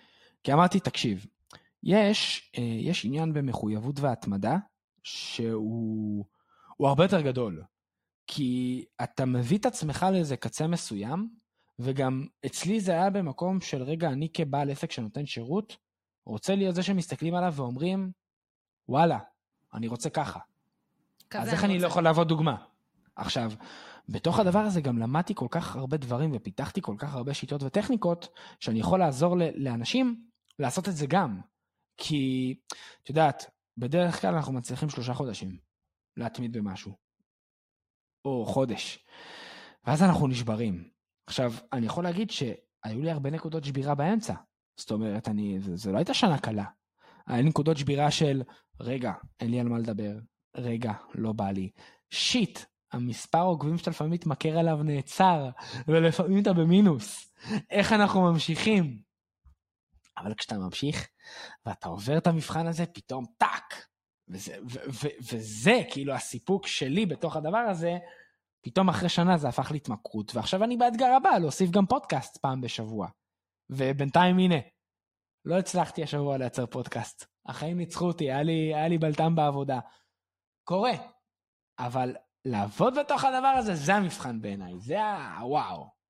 [0.44, 1.26] כי אמרתי, תקשיב,
[1.82, 4.56] יש, אה, יש עניין במחויבות והתמדה
[5.02, 6.24] שהוא
[6.80, 7.62] הרבה יותר גדול.
[8.26, 11.28] כי אתה מביא את עצמך לאיזה קצה מסוים,
[11.78, 15.76] וגם אצלי זה היה במקום של רגע, אני כבעל עסק שנותן שירות,
[16.26, 18.12] רוצה להיות זה שמסתכלים עליו ואומרים,
[18.88, 19.18] וואלה,
[19.74, 20.40] אני רוצה ככה.
[21.34, 22.56] אז איך אני, אני לא יכול לעבוד דוגמה?
[23.16, 23.52] עכשיו,
[24.08, 28.28] בתוך הדבר הזה גם למדתי כל כך הרבה דברים ופיתחתי כל כך הרבה שיטות וטכניקות,
[28.60, 30.26] שאני יכול לעזור לאנשים
[30.58, 31.40] לעשות את זה גם.
[31.96, 32.54] כי,
[33.02, 35.58] את יודעת, בדרך כלל אנחנו מצליחים שלושה חודשים
[36.16, 36.92] להתמיד במשהו.
[38.24, 39.04] או חודש.
[39.84, 40.88] ואז אנחנו נשברים.
[41.26, 44.34] עכשיו, אני יכול להגיד שהיו לי הרבה נקודות שבירה באמצע.
[44.76, 46.64] זאת אומרת, אני, זה, זה לא הייתה שנה קלה.
[47.26, 48.42] היה לי נקודות שבירה של,
[48.80, 50.18] רגע, אין לי על מה לדבר,
[50.56, 51.70] רגע, לא בא לי.
[52.10, 52.58] שיט,
[52.92, 55.50] המספר עוקבים שאתה לפעמים מתמכר אליו נעצר,
[55.88, 57.32] ולפעמים אתה במינוס.
[57.70, 59.02] איך אנחנו ממשיכים?
[60.18, 61.08] אבל כשאתה ממשיך,
[61.66, 63.86] ואתה עובר את המבחן הזה, פתאום טאק!
[64.28, 67.98] וזה, ו, ו, וזה כאילו הסיפוק שלי בתוך הדבר הזה,
[68.64, 73.08] פתאום אחרי שנה זה הפך להתמכרות, ועכשיו אני באתגר הבא, להוסיף גם פודקאסט פעם בשבוע.
[73.70, 74.54] ובינתיים הנה,
[75.44, 77.26] לא הצלחתי השבוע לייצר פודקאסט.
[77.46, 79.80] החיים ניצחו אותי, היה לי, היה לי בלטם בעבודה.
[80.64, 80.92] קורה.
[81.78, 84.98] אבל לעבוד בתוך הדבר הזה, זה המבחן בעיניי, זה
[85.38, 86.01] הוואו.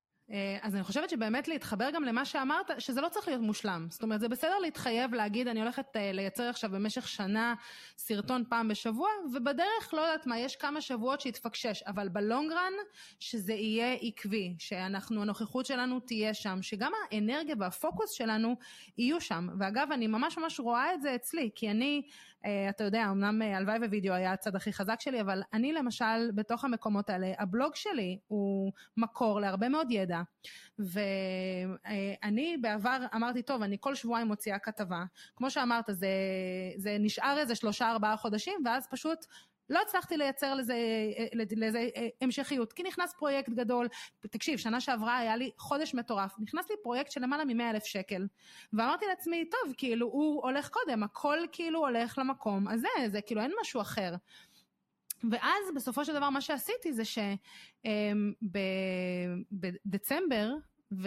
[0.61, 3.87] אז אני חושבת שבאמת להתחבר גם למה שאמרת, שזה לא צריך להיות מושלם.
[3.89, 7.53] זאת אומרת, זה בסדר להתחייב להגיד, אני הולכת אה, לייצר עכשיו במשך שנה
[7.97, 12.73] סרטון פעם בשבוע, ובדרך, לא יודעת מה, יש כמה שבועות שהתפקשש, אבל בלונגרן,
[13.19, 18.55] שזה יהיה עקבי, שאנחנו, הנוכחות שלנו תהיה שם, שגם האנרגיה והפוקוס שלנו
[18.97, 19.47] יהיו שם.
[19.59, 22.01] ואגב, אני ממש ממש רואה את זה אצלי, כי אני...
[22.45, 26.31] אה, אתה יודע, אמנם אה, הלוואי ווידאו היה הצד הכי חזק שלי, אבל אני למשל,
[26.35, 30.12] בתוך המקומות האלה, הבלוג שלי הוא מקור להרבה מאוד ידע,
[30.79, 35.03] ואני בעבר אמרתי, טוב, אני כל שבועיים מוציאה כתבה,
[35.35, 36.07] כמו שאמרת, זה,
[36.77, 39.25] זה נשאר איזה שלושה ארבעה חודשים, ואז פשוט
[39.69, 40.75] לא הצלחתי לייצר לזה,
[41.55, 41.87] לזה
[42.21, 43.87] המשכיות, כי נכנס פרויקט גדול,
[44.19, 48.27] תקשיב, שנה שעברה היה לי חודש מטורף, נכנס לי פרויקט של למעלה מ-100 אלף שקל,
[48.73, 53.51] ואמרתי לעצמי, טוב, כאילו, הוא הולך קודם, הכל כאילו הולך למקום הזה, זה כאילו אין
[53.61, 54.13] משהו אחר.
[55.31, 57.03] ואז בסופו של דבר מה שעשיתי זה
[59.85, 60.49] שבדצמבר
[60.91, 60.99] אמ,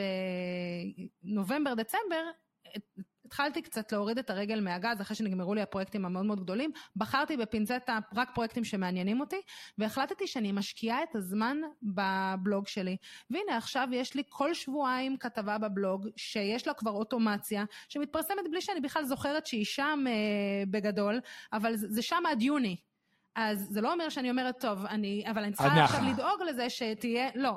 [1.24, 2.30] ונובמבר דצמבר
[3.26, 7.98] התחלתי קצת להוריד את הרגל מהגז אחרי שנגמרו לי הפרויקטים המאוד מאוד גדולים, בחרתי בפינצטה
[8.14, 9.40] רק פרויקטים שמעניינים אותי,
[9.78, 12.96] והחלטתי שאני משקיעה את הזמן בבלוג שלי.
[13.30, 18.80] והנה עכשיו יש לי כל שבועיים כתבה בבלוג, שיש לה כבר אוטומציה, שמתפרסמת בלי שאני
[18.80, 20.12] בכלל זוכרת שהיא שם אה,
[20.70, 21.20] בגדול,
[21.52, 22.76] אבל זה, זה שם עד יוני.
[23.36, 27.28] אז זה לא אומר שאני אומרת, טוב, אני, אבל אני צריכה עכשיו לדאוג לזה שתהיה,
[27.34, 27.52] לא,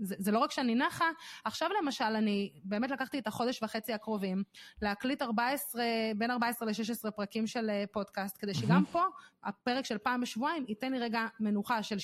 [0.00, 1.10] זה, זה לא רק שאני נחה,
[1.44, 4.42] עכשיו למשל אני באמת לקחתי את החודש וחצי הקרובים
[4.82, 5.84] להקליט 14,
[6.16, 9.04] בין 14 ל-16 פרקים של אה, פודקאסט, כדי שגם פה
[9.44, 11.96] הפרק של פעם בשבועיים ייתן לי רגע מנוחה של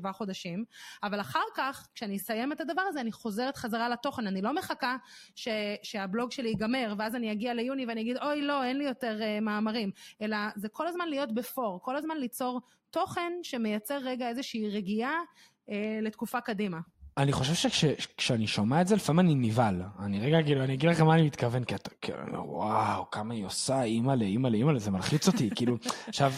[0.00, 0.64] 6-7 חודשים,
[1.02, 4.96] אבל אחר כך, כשאני אסיים את הדבר הזה, אני חוזרת חזרה לתוכן, אני לא מחכה
[5.34, 5.48] ש,
[5.82, 9.40] שהבלוג שלי ייגמר, ואז אני אגיע ליוני ואני אגיד, אוי לא, אין לי יותר uh,
[9.40, 9.90] מאמרים,
[10.22, 15.20] אלא זה כל הזמן להיות בפור, כל הזמן ליצור תוכן שמייצר רגע איזושהי רגיעה
[15.66, 16.78] uh, לתקופה קדימה.
[17.18, 19.82] אני חושב שכשאני שומע את זה, לפעמים אני נבהל.
[19.98, 23.44] אני רגע, כאילו, אני אגיד לך מה אני מתכוון, כי אתה, כאילו, וואו, כמה היא
[23.44, 25.76] עושה, אימא'לה, אימא'לה, אימא'לה, זה מלחיץ אותי, כאילו,
[26.08, 26.32] עכשיו,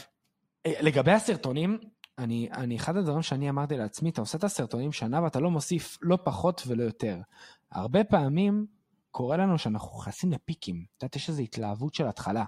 [0.67, 1.79] אה, לגבי הסרטונים,
[2.19, 5.99] אני, אני, אחד הדברים שאני אמרתי לעצמי, אתה עושה את הסרטונים שנה ואתה לא מוסיף
[6.03, 7.19] לא פחות ולא יותר.
[7.73, 8.67] הרבה פעמים
[9.11, 10.85] קורה לנו שאנחנו נכנסים לפיקים.
[10.97, 12.45] את יודעת, יש איזו התלהבות של התחלה.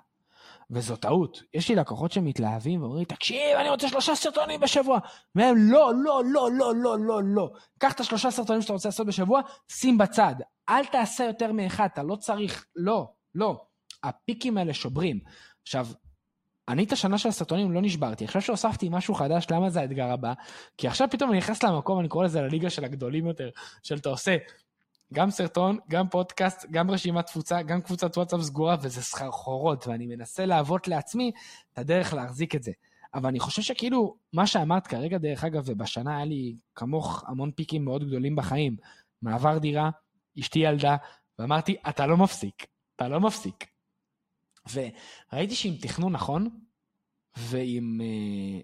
[0.71, 1.43] וזו טעות.
[1.55, 4.99] יש לי לקוחות שמתלהבים ואומרים, תקשיב, אני רוצה שלושה סרטונים בשבוע.
[5.35, 7.51] והם, לא, לא, לא, לא, לא, לא, לא.
[7.79, 10.35] קח את השלושה סרטונים שאתה רוצה לעשות בשבוע, שים בצד.
[10.69, 13.61] אל תעשה יותר מאחד, אתה לא צריך, לא, לא.
[14.03, 15.21] הפיקים האלה שוברים.
[15.63, 15.87] עכשיו,
[16.69, 20.33] אני את השנה של הסרטונים לא נשברתי, עכשיו שהוספתי משהו חדש, למה זה האתגר הבא?
[20.77, 23.51] כי עכשיו פתאום אני נכנס למקום, אני קורא לזה לליגה של הגדולים יותר,
[23.83, 24.37] של אתה עושה
[25.15, 30.47] גם סרטון, גם פודקאסט, גם רשימת תפוצה, גם קבוצת וואטסאפ סגורה, וזה סחרחורות, ואני מנסה
[30.47, 31.33] להוות לעצמי
[31.73, 32.73] את הדרך להחזיק את זה.
[33.15, 37.85] אבל אני חושב שכאילו, מה שאמרת כרגע, דרך אגב, ובשנה היה לי כמוך המון פיקים
[37.85, 38.77] מאוד גדולים בחיים.
[39.23, 39.91] מעבר דירה,
[40.41, 40.97] אשתי ילדה,
[41.39, 42.67] ואמרתי, אתה לא מפסיק,
[42.97, 43.67] אתה לא מפסיק.
[44.73, 46.49] וראיתי שעם תכנון נכון,
[47.37, 48.61] ועם אה,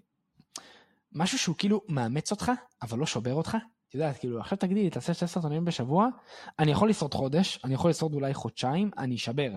[1.11, 3.57] משהו שהוא כאילו מאמץ אותך, אבל לא שובר אותך,
[3.95, 6.07] יודעת, כאילו, עכשיו תגידי לי, תעשה שתי סרטונים בשבוע,
[6.59, 9.51] אני יכול לשרוד חודש, אני יכול לשרוד אולי חודשיים, אני אשבר.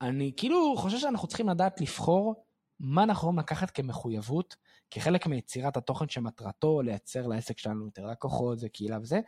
[0.00, 2.44] אני כאילו חושב שאנחנו צריכים לדעת לבחור
[2.80, 4.56] מה אנחנו יכולים לקחת כמחויבות,
[4.90, 9.20] כחלק מיצירת התוכן שמטרתו לייצר לעסק שלנו יותר לקוחות, זה קהילה וזה,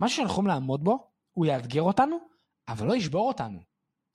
[0.00, 2.18] משהו שאנחנו יכולים לעמוד בו, הוא יאתגר אותנו,
[2.68, 3.60] אבל לא ישבור אותנו.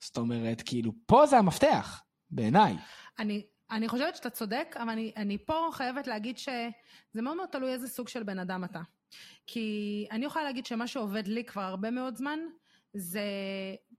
[0.00, 2.76] זאת אומרת, כאילו, פה זה המפתח, בעיניי.
[3.18, 7.72] אני, אני חושבת שאתה צודק, אבל אני, אני פה חייבת להגיד שזה מאוד מאוד תלוי
[7.72, 8.80] איזה סוג של בן אדם אתה.
[9.46, 12.38] כי אני יכולה להגיד שמה שעובד לי כבר הרבה מאוד זמן,
[12.94, 13.24] זה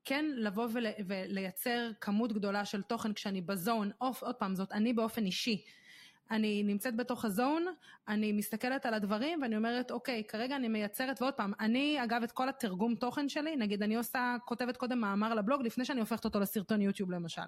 [0.06, 4.93] כן לבוא ול, ולייצר כמות גדולה של תוכן כשאני בזון, עוד, עוד פעם, זאת אני
[4.93, 5.65] באופן אישי.
[6.32, 7.65] אני נמצאת בתוך הזון,
[8.08, 12.32] אני מסתכלת על הדברים ואני אומרת, אוקיי, כרגע אני מייצרת, ועוד פעם, אני אגב את
[12.32, 16.39] כל התרגום תוכן שלי, נגיד אני עושה, כותבת קודם מאמר לבלוג לפני שאני הופכת אותו
[16.39, 17.41] לסרטון יוטיוב למשל.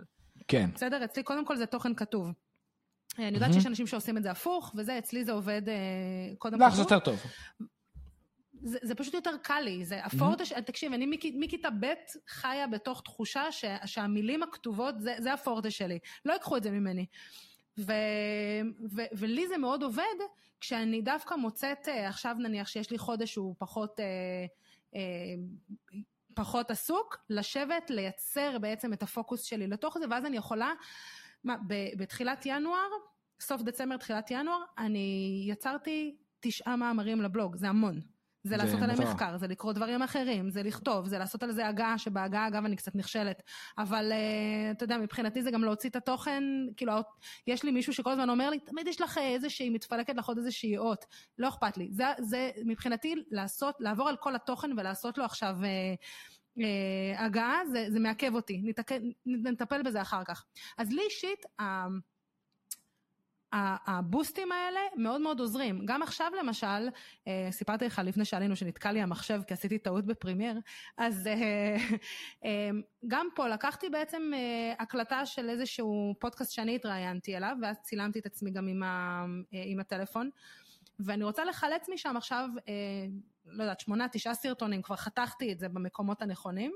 [0.48, 0.70] כן.
[0.74, 1.06] בסדר?
[1.06, 2.32] אצלי קודם כל זה תוכן כתוב.
[3.20, 5.76] אני יודעת שיש אנשים שעושים את זה הפוך, וזה, אצלי זה עובד אה,
[6.38, 6.66] קודם כל.
[6.66, 7.20] לך זה יותר טוב.
[8.62, 10.62] זה, זה פשוט יותר קל לי, זה הפורטה, mm-hmm.
[10.62, 11.94] תקשיב, אני מכיתה ב'
[12.28, 17.06] חיה בתוך תחושה ש, שהמילים הכתובות זה, זה הפורטה שלי, לא ייקחו את זה ממני.
[17.78, 17.94] ו,
[18.96, 20.04] ו, ולי זה מאוד עובד
[20.60, 24.06] כשאני דווקא מוצאת, אה, עכשיו נניח שיש לי חודש שהוא פחות, אה,
[24.96, 25.02] אה,
[26.34, 30.72] פחות עסוק, לשבת, לייצר בעצם את הפוקוס שלי לתוך זה, ואז אני יכולה,
[31.48, 31.56] מה,
[31.98, 32.90] בתחילת ינואר,
[33.40, 38.02] סוף דצמבר, תחילת ינואר, אני יצרתי תשעה מאמרים לבלוג, זה המון.
[38.44, 41.98] זה לעשות עליהם מחקר, זה לקרוא דברים אחרים, זה לכתוב, זה לעשות על זה הגעה,
[41.98, 43.44] שבהגעה אגב אני קצת נכשלת,
[43.78, 46.44] אבל אה, אתה יודע, מבחינתי זה גם להוציא את התוכן,
[46.78, 46.94] כאילו,
[47.48, 50.78] יש לי מישהו שכל הזמן אומר לי, תמיד יש לך איזושהי, מתפלקת לך עוד איזושהי
[50.78, 51.06] אות,
[51.38, 51.90] לא אכפת לי.
[51.92, 55.56] זה, זה מבחינתי לעשות, לעבור על כל התוכן ולעשות לו עכשיו...
[55.62, 56.62] אה, אה,
[57.18, 58.92] הגהה, זה, זה מעכב אותי, נתק...
[59.26, 60.46] נטפל בזה אחר כך.
[60.78, 61.46] אז לי אישית,
[63.54, 65.86] הבוסטים האלה מאוד מאוד עוזרים.
[65.86, 66.90] גם עכשיו למשל,
[67.28, 70.60] אה, סיפרתי לך לפני שעלינו שנתקע לי המחשב כי עשיתי טעות בפרימייר,
[70.98, 71.78] אז אה,
[72.46, 72.70] אה,
[73.08, 74.32] גם פה לקחתי בעצם
[74.80, 79.80] הקלטה של איזשהו פודקאסט שאני התראיינתי אליו, ואז צילמתי את עצמי גם עם, ה, עם
[79.80, 80.30] הטלפון,
[81.00, 82.50] ואני רוצה לחלץ משם עכשיו,
[83.48, 86.72] לא יודעת, שמונה, תשעה סרטונים, כבר חתכתי את זה במקומות הנכונים.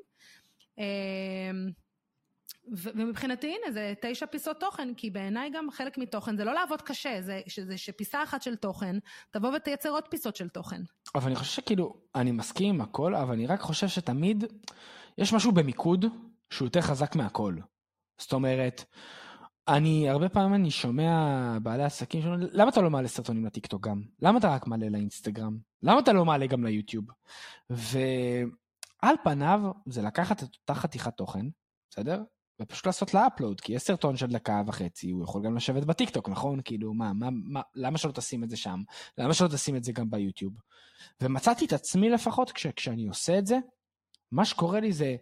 [2.68, 7.22] ומבחינתי הנה זה תשע פיסות תוכן, כי בעיניי גם חלק מתוכן זה לא לעבוד קשה,
[7.22, 8.96] זה, שזה שפיסה אחת של תוכן,
[9.32, 10.82] תבוא ותייצר עוד פיסות של תוכן.
[11.16, 14.44] אבל אני חושב שכאילו, אני מסכים עם הכל, אבל אני רק חושב שתמיד
[15.18, 16.06] יש משהו במיקוד
[16.50, 17.56] שהוא יותר חזק מהכל.
[18.18, 18.84] זאת אומרת,
[19.68, 24.02] אני, הרבה פעמים אני שומע בעלי עסקים שאומרים, למה אתה לא מעלה סרטונים לטיקטוק גם?
[24.22, 25.58] למה אתה רק מעלה לאינסטגרם?
[25.84, 27.06] למה אתה לא מעלה גם ליוטיוב?
[27.70, 31.46] ועל פניו זה לקחת את אותה חתיכת תוכן,
[31.90, 32.24] בסדר?
[32.62, 36.30] ופשוט לעשות לה upload, כי יש סרטון של דקה וחצי, הוא יכול גם לשבת בטיקטוק,
[36.30, 36.60] נכון?
[36.66, 38.82] כאילו, מה, מה, מה, למה שלא תשים את זה שם?
[39.18, 40.54] למה שלא תשים את זה גם ביוטיוב?
[41.22, 43.58] ומצאתי את עצמי לפחות, כש, כשאני עושה את זה,
[44.32, 45.16] מה שקורה לי זה,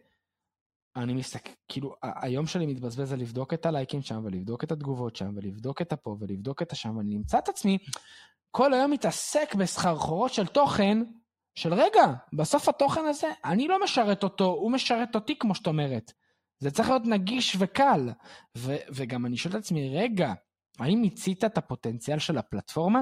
[1.03, 5.31] אני מסתכל, כאילו, היום שלי מתבזבז על לבדוק את הלייקים שם, ולבדוק את התגובות שם,
[5.35, 7.77] ולבדוק את הפה, ולבדוק את השם, ואני נמצא את עצמי
[8.51, 10.97] כל היום מתעסק בסחרחורות של תוכן,
[11.55, 16.11] של רגע, בסוף התוכן הזה, אני לא משרת אותו, הוא משרת אותי, כמו שאת אומרת.
[16.59, 18.09] זה צריך להיות נגיש וקל.
[18.57, 20.33] ו- וגם אני שואל את עצמי, רגע,
[20.79, 23.01] האם מיצית את הפוטנציאל של הפלטפורמה?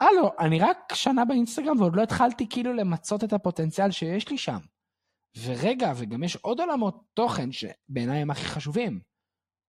[0.00, 4.58] הלו, אני רק שנה באינסטגרם ועוד לא התחלתי כאילו למצות את הפוטנציאל שיש לי שם.
[5.38, 9.00] ורגע, וגם יש עוד עולמות תוכן שבעיניי הם הכי חשובים.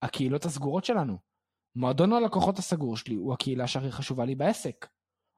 [0.01, 1.17] הקהילות הסגורות שלנו.
[1.75, 4.87] מועדון הלקוחות הסגור שלי הוא הקהילה שהכי חשובה לי בעסק.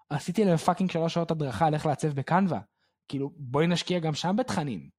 [0.09, 2.59] עשיתי להם פאקינג שלוש שעות הדרכה על איך לעצב בקנווה.
[3.07, 4.89] כאילו, בואי נשקיע גם שם בתכנים.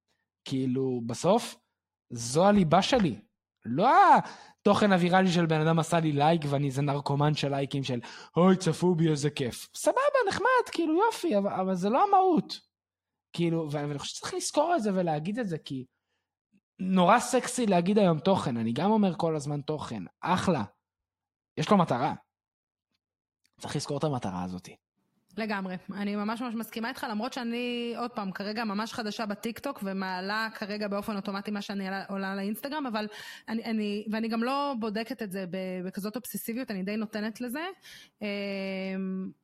[0.45, 1.57] כאילו, בסוף,
[2.11, 3.21] זו הליבה שלי.
[3.65, 8.01] לא התוכן הוויראלי של בן אדם עשה לי לייק ואני איזה נרקומן של לייקים של
[8.37, 9.69] אוי צפו בי איזה כיף.
[9.75, 12.61] סבבה נחמד כאילו יופי אבל, אבל זה לא המהות.
[13.35, 15.85] כאילו ואני חושב שצריך לזכור את זה ולהגיד את זה כי
[16.79, 20.65] נורא סקסי להגיד היום תוכן אני גם אומר כל הזמן תוכן אחלה.
[21.57, 22.15] יש לו מטרה.
[23.61, 24.77] צריך לזכור את המטרה הזאתי.
[25.37, 30.49] לגמרי, אני ממש ממש מסכימה איתך, למרות שאני, עוד פעם, כרגע ממש חדשה בטיקטוק ומעלה
[30.55, 33.07] כרגע באופן אוטומטי מה שאני עולה לאינסטגרם, אבל
[33.49, 35.45] אני, אני, ואני גם לא בודקת את זה
[35.85, 37.67] בכזאת אובססיביות, אני די נותנת לזה
[38.23, 38.29] אה,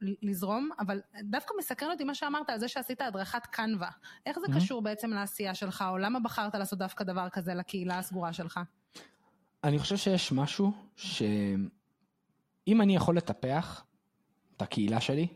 [0.00, 3.90] לזרום, אבל דווקא מסקרן אותי מה שאמרת על זה שעשית הדרכת קנווה.
[4.26, 4.57] איך זה mm-hmm.
[4.57, 8.61] קשור בעצם לעשייה שלך, או למה בחרת לעשות דווקא דבר כזה לקהילה הסגורה שלך?
[9.64, 11.68] אני חושב שיש משהו שאם
[12.81, 13.85] אני יכול לטפח
[14.57, 15.26] את הקהילה שלי,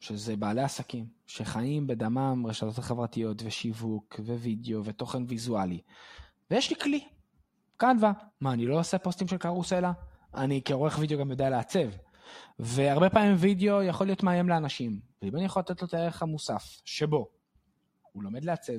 [0.00, 5.80] שזה בעלי עסקים, שחיים בדמם רשתות חברתיות ושיווק ווידאו ותוכן ויזואלי.
[6.50, 7.04] ויש לי כלי,
[7.76, 8.12] קנווה.
[8.40, 9.92] מה, אני לא עושה פוסטים של קרוסלה?
[10.34, 11.88] אני כעורך וידאו גם יודע לעצב.
[12.58, 15.00] והרבה פעמים וידאו יכול להיות מאיים לאנשים.
[15.22, 17.28] ואם אני יכול לתת לו את הערך המוסף, שבו
[18.12, 18.72] הוא לומד לעצב,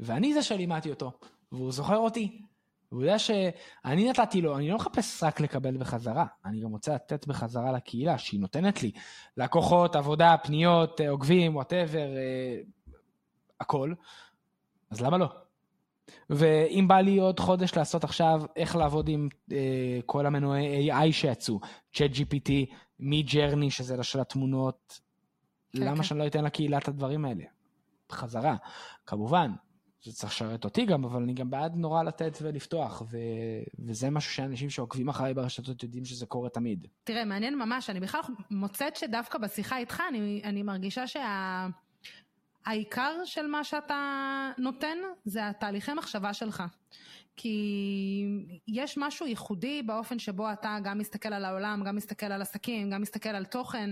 [0.00, 1.12] ואני זה שלימדתי אותו,
[1.52, 2.42] והוא זוכר אותי,
[2.92, 7.26] והוא יודע שאני נתתי לו, אני לא מחפש רק לקבל בחזרה, אני גם רוצה לתת
[7.26, 8.92] בחזרה לקהילה שהיא נותנת לי.
[9.36, 12.60] לקוחות, עבודה, פניות, אה, עוקבים, whatever, אה,
[13.60, 13.94] הכל.
[14.90, 15.28] אז למה לא?
[16.30, 21.60] ואם בא לי עוד חודש לעשות עכשיו איך לעבוד עם אה, כל המנועי AI שיצאו,
[21.92, 22.50] צ'אט GPT,
[23.00, 25.00] מי ג'רני שזה של התמונות,
[25.72, 26.02] כן, למה כן.
[26.02, 27.44] שאני לא אתן לקהילה את הדברים האלה?
[28.08, 28.56] בחזרה.
[29.06, 29.50] כמובן,
[30.02, 33.16] זה צריך לשרת אותי גם, אבל אני גם בעד נורא לתת ולפתוח, ו...
[33.78, 36.86] וזה משהו שאנשים שעוקבים אחריי ברשתות יודעים שזה קורה תמיד.
[37.04, 38.20] תראה, מעניין ממש, אני בכלל
[38.50, 41.04] מוצאת שדווקא בשיחה איתך, אני, אני מרגישה
[42.66, 43.26] שהעיקר שה...
[43.26, 46.62] של מה שאתה נותן זה התהליכי מחשבה שלך.
[47.42, 48.24] כי
[48.68, 53.02] יש משהו ייחודי באופן שבו אתה גם מסתכל על העולם, גם מסתכל על עסקים, גם
[53.02, 53.90] מסתכל על תוכן,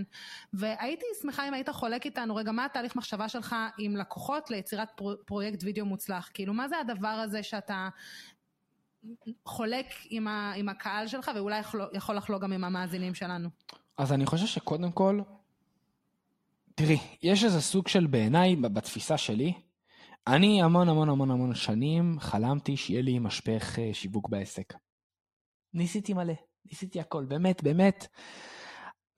[0.53, 5.13] והייתי שמחה אם היית חולק איתנו, רגע, מה התהליך מחשבה שלך עם לקוחות ליצירת פרו,
[5.27, 6.31] פרויקט וידאו מוצלח?
[6.35, 7.89] כאילו, מה זה הדבר הזה שאתה
[9.45, 11.61] חולק עם, ה, עם הקהל שלך, ואולי
[11.93, 13.49] יכול, לחלוק גם עם המאזינים שלנו?
[13.99, 15.21] אז אני חושב שקודם כל,
[16.75, 19.53] תראי, יש איזה סוג של בעיניי, בתפיסה שלי,
[20.29, 24.75] אני המון המון המון המון שנים חלמתי שיהיה לי משפך אה, שיווק בעסק.
[25.75, 26.33] ניסיתי מלא,
[26.67, 28.07] ניסיתי הכל, באמת, באמת.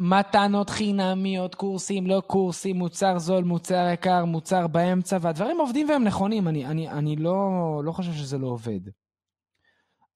[0.01, 6.49] מתנות חינמיות, קורסים, לא קורסים, מוצר זול, מוצר יקר, מוצר באמצע, והדברים עובדים והם נכונים,
[6.49, 7.39] אני, אני, אני לא,
[7.85, 8.81] לא חושב שזה לא עובד.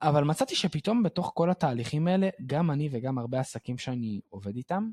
[0.02, 4.90] אבל מצאתי שפתאום בתוך כל התהליכים האלה, גם אני וגם הרבה עסקים שאני עובד איתם,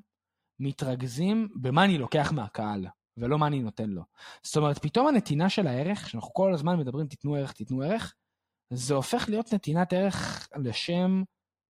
[0.59, 2.87] מתרכזים במה אני לוקח מהקהל.
[3.17, 4.01] ולא מה אני נותן לו.
[4.43, 8.13] זאת אומרת, פתאום הנתינה של הערך, שאנחנו כל הזמן מדברים תיתנו ערך, תיתנו ערך,
[8.73, 11.23] זה הופך להיות נתינת ערך לשם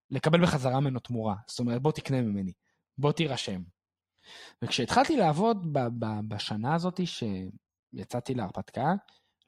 [0.09, 1.35] לקבל בחזרה ממנו תמורה.
[1.47, 2.53] זאת אומרת, בוא תקנה ממני,
[2.97, 3.61] בוא תירשם.
[4.61, 8.93] וכשהתחלתי לעבוד ב- ב- בשנה הזאת שיצאתי להרפתקה,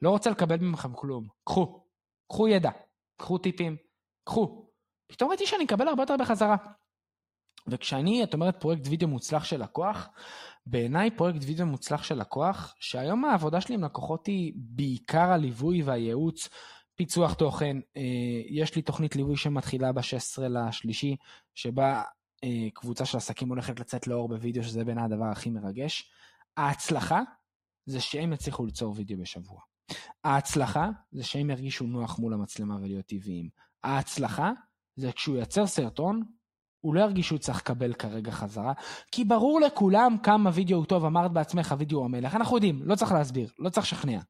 [0.02, 1.28] לא רוצה לקבל ממכם כלום.
[1.44, 1.84] קחו,
[2.28, 2.70] קחו ידע,
[3.16, 3.76] קחו טיפים,
[4.24, 4.70] קחו.
[5.06, 6.56] פתאום ראיתי שאני אקבל הרבה יותר בחזרה.
[7.66, 10.08] וכשאני, את אומרת, פרויקט וידאו מוצלח של לקוח,
[10.66, 16.48] בעיניי פרויקט וידאו מוצלח של לקוח, שהיום העבודה שלי עם לקוחות היא בעיקר הליווי והייעוץ,
[16.94, 17.76] פיצוח תוכן.
[17.96, 18.02] אה,
[18.48, 21.16] יש לי תוכנית ליווי שמתחילה ב-16 לשלישי,
[21.54, 22.02] שבה
[22.44, 26.10] אה, קבוצה של עסקים הולכת לצאת לאור בווידאו, שזה בין הדבר הכי מרגש.
[26.56, 27.20] ההצלחה
[27.86, 29.60] זה שהם יצליחו ליצור וידאו בשבוע.
[30.24, 33.48] ההצלחה זה שהם ירגישו נוח מול המצלמה ולהיות טבעיים.
[33.84, 34.52] ההצלחה
[34.96, 36.22] זה כשהוא ייצר סרטון,
[36.84, 38.72] הוא לא ירגיש שהוא צריך לקבל כרגע חזרה,
[39.12, 42.34] כי ברור לכולם כמה וידאו הוא טוב, אמרת בעצמך, הוידאו הוא המלך.
[42.34, 44.20] אנחנו יודעים, לא צריך להסביר, לא צריך לשכנע.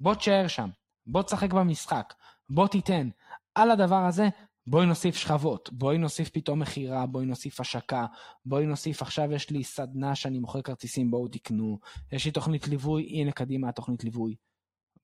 [0.00, 0.68] בוא תשאר שם,
[1.06, 2.14] בוא תשחק במשחק,
[2.50, 3.08] בוא תיתן.
[3.54, 4.28] על הדבר הזה,
[4.66, 8.06] בואי נוסיף שכבות, בואי נוסיף פתאום מכירה, בואי נוסיף השקה,
[8.46, 11.78] בואי נוסיף עכשיו יש לי סדנה שאני מוכר כרטיסים, בואו תקנו,
[12.12, 14.34] יש לי תוכנית ליווי, הנה קדימה התוכנית ליווי.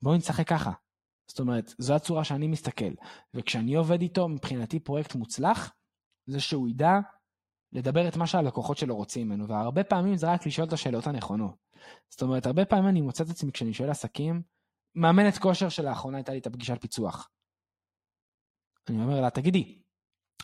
[0.02, 0.72] בואי נשחק ככה.
[1.28, 2.92] זאת אומרת, זו הצורה שאני מסתכל.
[3.34, 5.72] וכשאני עובד איתו, מבחינתי פרויקט מוצלח,
[6.30, 6.98] זה שהוא ידע
[7.72, 11.54] לדבר את מה שהלקוחות שלו רוצים ממנו, והרבה פעמים זה רק לשאול את השאלות הנכונות.
[12.10, 14.42] זאת אומרת, הרבה פעמים אני מוצא את עצמי כשאני שואל עסקים,
[14.94, 17.30] מאמנת כושר שלאחרונה הייתה לי את הפגישת פיצוח.
[18.88, 19.82] אני אומר לה, תגידי,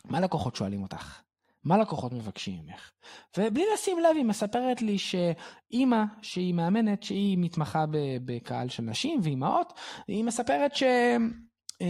[0.05, 1.23] מה לקוחות שואלים אותך?
[1.65, 2.93] מה לקוחות מבקשים ממך?
[3.39, 7.85] ובלי לשים לב, היא מספרת לי שאימא, שהיא מאמנת, שהיא מתמחה
[8.25, 9.73] בקהל של נשים ואימהות,
[10.09, 10.83] היא מספרת ש...
[11.83, 11.87] אה,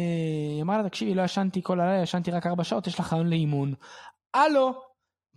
[0.55, 3.29] היא אמרה לה, תקשיבי, לא ישנתי כל הלילה, ישנתי רק ארבע שעות, יש לך רעיון
[3.29, 3.75] לאימון.
[4.35, 4.73] הלו,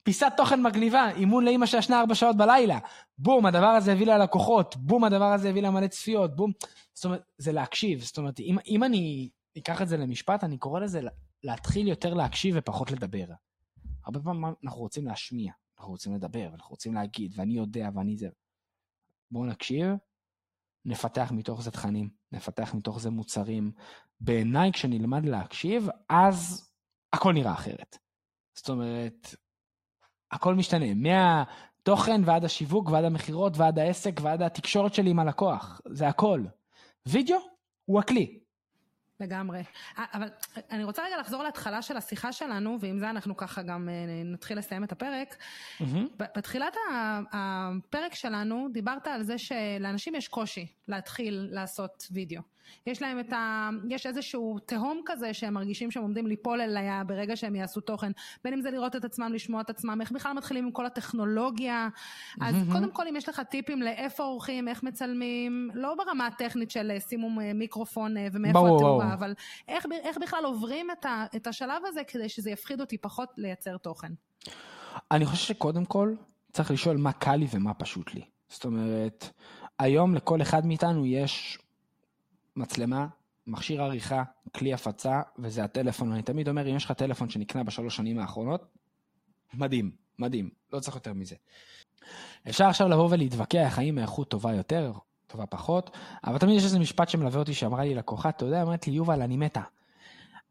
[0.04, 2.80] פיסת תוכן מגניבה, אימון לאימא שישנה ארבע שעות בלילה.
[3.18, 6.52] בום, הדבר הזה הביא לה לקוחות, בום, הדבר הזה הביא לה מלא צפיות, בום.
[6.94, 8.02] זאת אומרת, זה להקשיב.
[8.02, 11.02] זאת אומרת, אם, אם אני אקח את זה למשפט, אני קורא לזה
[11.44, 13.26] להתחיל יותר להקשיב ופחות לדבר.
[14.06, 18.30] הרבה פעמים אנחנו רוצים להשמיע, אנחנו רוצים לדבר, אנחנו רוצים להגיד, ואני יודע, ואני זה.
[19.32, 19.88] בואו נקשיב,
[20.86, 23.72] נפתח מתוך זה תכנים, נפתח מתוך זה מוצרים.
[24.22, 26.70] בעיניי, כשנלמד להקשיב, אז
[27.14, 27.98] הכל נראה אחרת.
[28.56, 29.36] זאת אומרת,
[30.32, 36.08] הכל משתנה, מהתוכן ועד השיווק ועד המכירות ועד העסק ועד התקשורת שלי עם הלקוח, זה
[36.08, 36.44] הכל.
[37.06, 37.38] וידאו
[37.86, 38.40] הוא הכלי.
[39.20, 39.64] לגמרי.
[39.98, 40.30] אה, אבל
[40.72, 44.58] אני רוצה רגע לחזור להתחלה של השיחה שלנו, ועם זה אנחנו ככה גם אה, נתחיל
[44.58, 45.36] לסיים את הפרק.
[45.80, 45.84] Mm-hmm.
[46.18, 46.74] בתחילת
[47.32, 52.42] הפרק שלנו דיברת על זה שלאנשים יש קושי להתחיל לעשות וידאו.
[52.86, 53.70] יש להם את ה...
[53.90, 58.12] יש איזשהו תהום כזה שהם מרגישים שהם עומדים ליפול אליה ברגע שהם יעשו תוכן.
[58.44, 61.90] בין אם זה לראות את עצמם, לשמוע את עצמם, איך בכלל מתחילים עם כל הטכנולוגיה.
[62.42, 62.72] אז mm-hmm.
[62.72, 67.00] קודם כל, אם יש לך טיפים לאיפה עורכים, איך מצלמים, לא ברמה הטכנית של אה,
[67.00, 69.34] שימו מיקרופון אה, ומאיפה התאורה, אבל
[69.68, 73.78] איך, איך בכלל עוברים את, ה, את השלב הזה כדי שזה יפחיד אותי פחות לייצר
[73.78, 74.12] תוכן.
[75.12, 76.14] אני חושב שקודם כל
[76.52, 78.22] צריך לשאול מה קל לי ומה פשוט לי.
[78.50, 79.30] זאת אומרת,
[79.80, 81.60] היום לכל אחד מאיתנו יש
[82.60, 83.08] מצלמה,
[83.48, 84.24] מכשיר עריכה,
[84.56, 86.12] כלי הפצה, וזה הטלפון.
[86.12, 88.66] אני תמיד אומר, אם יש לך טלפון שנקנה בשלוש שנים האחרונות,
[89.54, 91.36] מדהים, מדהים, לא צריך יותר מזה.
[92.50, 94.94] אפשר עכשיו לבוא ולהתווכח האם האיכות טובה יותר,
[95.28, 98.88] טובה פחות, אבל תמיד יש איזה משפט שמלווה אותי שאמרה לי לקוחה, אתה יודע, אמרת
[98.88, 99.62] לי, יובל, אני מתה.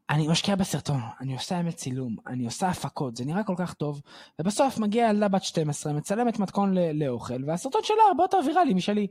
[0.09, 4.01] אני משקיע בסרטון, אני עושה אמת צילום, אני עושה הפקות, זה נראה כל כך טוב,
[4.39, 9.07] ובסוף מגיעה ילדה בת 12, מצלמת מתכון לאוכל, והסרטון שלה הרבה יותר ויראלי משלי.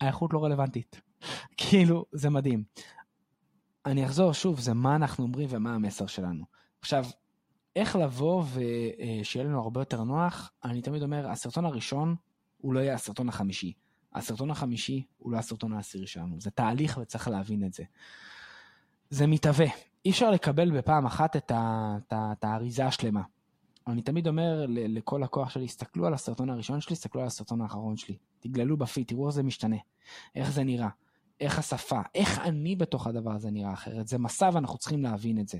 [0.00, 1.00] האיכות לא רלוונטית.
[1.56, 2.64] כאילו, זה מדהים.
[3.86, 6.44] אני אחזור שוב, זה מה אנחנו אומרים ומה המסר שלנו.
[6.80, 7.04] עכשיו,
[7.76, 12.16] איך לבוא ושיהיה לנו הרבה יותר נוח, אני תמיד אומר, הסרטון הראשון
[12.58, 13.72] הוא לא יהיה הסרטון החמישי.
[14.14, 16.40] הסרטון החמישי הוא לא הסרטון העשירי שלנו.
[16.40, 17.84] זה תהליך וצריך להבין את זה.
[19.10, 19.66] זה מתהווה.
[20.04, 23.22] אי אפשר לקבל בפעם אחת את, ה, ה, האריזה השלמה.
[23.86, 27.96] אני תמיד אומר לכל לקוח שלי, הסתכלו על הסרטון הראשון שלי, הסתכלו על הסרטון האחרון
[27.96, 28.16] שלי.
[28.40, 29.76] תגללו בפיד, תראו איך זה משתנה,
[30.34, 30.88] איך זה נראה,
[31.42, 34.08] איך השפה, איך אני בתוך הדבר הזה נראה אחרת.
[34.08, 35.58] זה מסע ואנחנו צריכים להבין את זה.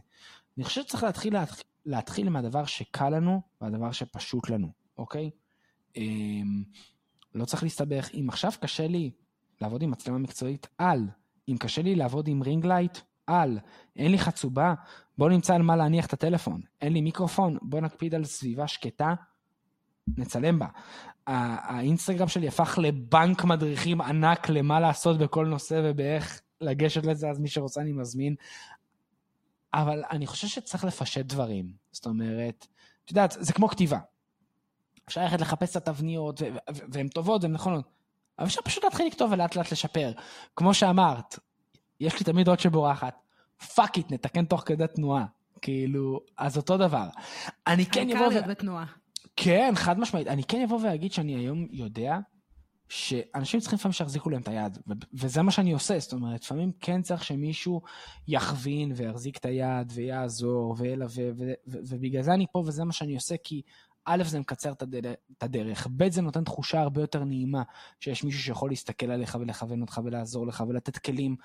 [0.57, 4.69] אני חושב שצריך להתחיל, להתחיל, להתחיל מהדבר שקל לנו והדבר שפשוט לנו,
[4.99, 5.31] אוקיי?
[5.97, 6.63] אמ,
[7.35, 8.11] לא צריך להסתבך.
[8.15, 9.11] אם עכשיו קשה לי
[9.61, 11.09] לעבוד עם מצלמה מקצועית, על.
[11.49, 13.59] אם קשה לי לעבוד עם ring light, על.
[13.97, 14.75] אין לי חצובה,
[15.19, 16.61] בוא נמצא על מה להניח את הטלפון.
[16.81, 19.15] אין לי מיקרופון, בוא נקפיד על סביבה שקטה,
[20.17, 20.67] נצלם בה.
[21.27, 27.49] האינסטגרם שלי הפך לבנק מדריכים ענק למה לעשות בכל נושא ובאיך לגשת לזה, אז מי
[27.49, 28.35] שרוצה אני מזמין.
[29.75, 31.73] אבל אני חושב שצריך לפשט דברים.
[31.93, 32.67] זאת אומרת,
[33.05, 33.99] את יודעת, זה כמו כתיבה.
[35.09, 37.85] אפשר ללכת לחפש את התבניות, והן טובות והן נכונות,
[38.39, 40.13] אבל אפשר פשוט להתחיל לכתוב ולאט לאט לשפר.
[40.57, 41.39] כמו שאמרת,
[42.01, 43.15] יש לי תמיד עוד שבורחת,
[43.75, 45.25] fuck it, נתקן תוך כדי תנועה.
[45.63, 47.09] כאילו, אז אותו דבר.
[47.67, 48.27] אני כן אבוא...
[48.27, 48.49] ו...
[48.49, 48.85] בתנועה.
[49.37, 50.27] כן, חד משמעית.
[50.27, 52.19] אני כן אבוא ואגיד שאני היום יודע
[52.89, 54.79] שאנשים צריכים לפעמים שיחזיקו להם את היד,
[55.15, 57.81] וזה מה שאני עושה, זאת אומרת, לפעמים כן צריך שמישהו
[58.29, 63.15] יכווין ויחזיק את היד ויעזור וילווה, ו- ו- ובגלל זה אני פה וזה מה שאני
[63.15, 63.63] עושה, כי
[64.05, 67.63] א', זה מקצר את הדרך, ב', זה נותן תחושה הרבה יותר נעימה,
[68.01, 71.37] שיש מישהו שיכול להסתכל עליך ולכוון אותך ולעזור לך ולתת כלים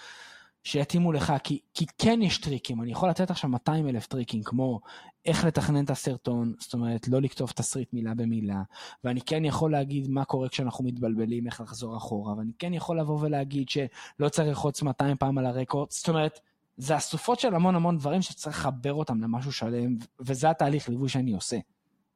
[0.67, 4.79] שיתאימו לך, כי, כי כן יש טריקים, אני יכול לתת עכשיו 200 אלף טריקים, כמו
[5.25, 8.61] איך לתכנן את הסרטון, זאת אומרת, לא לכתוב תסריט מילה במילה,
[9.03, 13.19] ואני כן יכול להגיד מה קורה כשאנחנו מתבלבלים, איך לחזור אחורה, ואני כן יכול לבוא
[13.21, 16.39] ולהגיד שלא צריך ללחוץ 200 פעם על הרקורד, זאת אומרת,
[16.77, 21.33] זה אסופות של המון המון דברים שצריך לחבר אותם למשהו שלם, וזה התהליך ליווי שאני
[21.33, 21.57] עושה.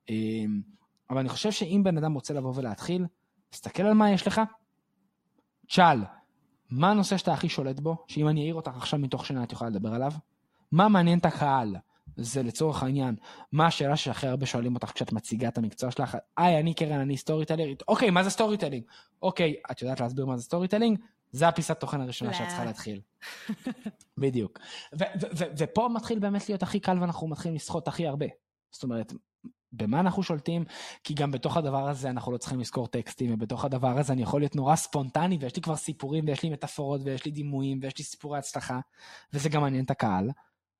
[0.09, 0.61] אמ,
[1.09, 3.05] אבל אני חושב שאם בן אדם רוצה לבוא ולהתחיל,
[3.49, 4.41] תסתכל על מה יש לך,
[5.67, 5.99] תשאל,
[6.71, 9.69] מה הנושא שאתה הכי שולט בו, שאם אני אעיר אותך עכשיו מתוך שינה את יכולה
[9.69, 10.11] לדבר עליו?
[10.71, 11.75] מה מעניין את הקהל?
[12.17, 13.15] זה לצורך העניין,
[13.51, 16.17] מה השאלה שהכי הרבה שואלים אותך כשאת מציגה את המקצוע שלך?
[16.37, 17.83] היי, אני קרן, אני סטורי טלרית.
[17.87, 18.83] אוקיי, מה זה storytelling?
[19.21, 20.99] אוקיי, את יודעת להסביר מה זה storytelling?
[21.31, 23.01] זה הפיסת תוכן הראשונה שאת צריכה להתחיל.
[24.17, 24.59] בדיוק.
[25.57, 28.25] ופה מתחיל באמת להיות הכי קל ואנחנו מתחילים לסחוט הכי הרבה.
[28.71, 29.13] זאת אומרת,
[29.73, 30.63] במה אנחנו שולטים,
[31.03, 34.41] כי גם בתוך הדבר הזה אנחנו לא צריכים לזכור טקסטים, ובתוך הדבר הזה אני יכול
[34.41, 38.03] להיות נורא ספונטני, ויש לי כבר סיפורים, ויש לי מטאפורות, ויש לי דימויים, ויש לי
[38.03, 38.79] סיפורי הצלחה,
[39.33, 40.29] וזה גם מעניין את הקהל.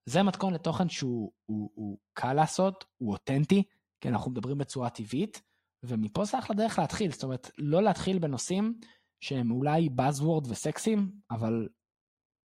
[0.06, 3.62] זה מתכון לתוכן שהוא הוא, הוא קל לעשות, הוא אותנטי,
[4.00, 5.42] כי אנחנו מדברים בצורה טבעית,
[5.82, 8.80] ומפה זה אחלה דרך להתחיל, זאת אומרת, לא להתחיל בנושאים
[9.20, 11.68] שהם אולי Buzzword וסקסים, אבל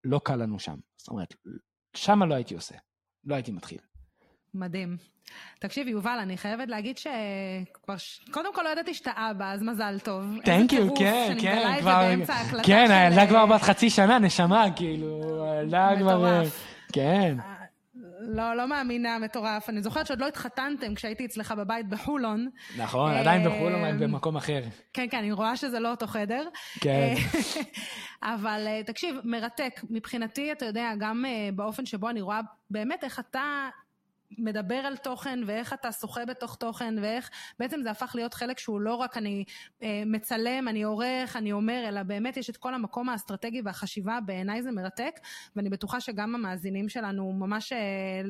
[0.04, 0.80] לא קל לנו שם.
[0.98, 1.36] זאת אומרת,
[1.96, 2.76] שמה לא הייתי עושה,
[3.24, 3.80] לא הייתי מתחיל.
[4.60, 4.98] מדהים.
[5.60, 8.22] תקשיב, יובל, אני חייבת להגיד שכבר, ש...
[8.32, 10.26] קודם כל לא ידעתי שאתה אבא, אז מזל טוב.
[10.44, 12.10] תנק יו, כן, כן, כבר,
[12.64, 16.44] כן, הילדה כבר בת חצי שנה, נשמה, כאילו, הילדה כבר,
[16.94, 17.38] כן.
[17.40, 17.58] אה,
[18.20, 19.70] לא, לא מאמינה, מטורף.
[19.70, 22.50] אני זוכרת שעוד לא התחתנתם כשהייתי אצלך בבית בחולון.
[22.78, 24.62] נכון, עדיין בחולון, רק במקום אחר.
[24.94, 26.48] כן, כן, אני רואה שזה לא אותו חדר.
[26.80, 27.14] כן.
[28.36, 29.82] אבל אה, תקשיב, מרתק.
[29.90, 32.40] מבחינתי, אתה יודע, גם אה, באופן שבו אני רואה
[32.70, 33.70] באמת איך אתה
[34.32, 38.82] מדבר על תוכן ואיך אתה שוחה בתוך תוכן ואיך בעצם זה הפך להיות חלק שהוא
[38.82, 39.44] לא רק אני
[39.84, 44.64] אה, מצלם, אני עורך, אני אומר, אלא באמת יש את כל המקום האסטרטגי והחשיבה, בעיניי
[44.64, 45.20] זה מרתק
[45.56, 48.22] ואני בטוחה שגם המאזינים שלנו ממש אה,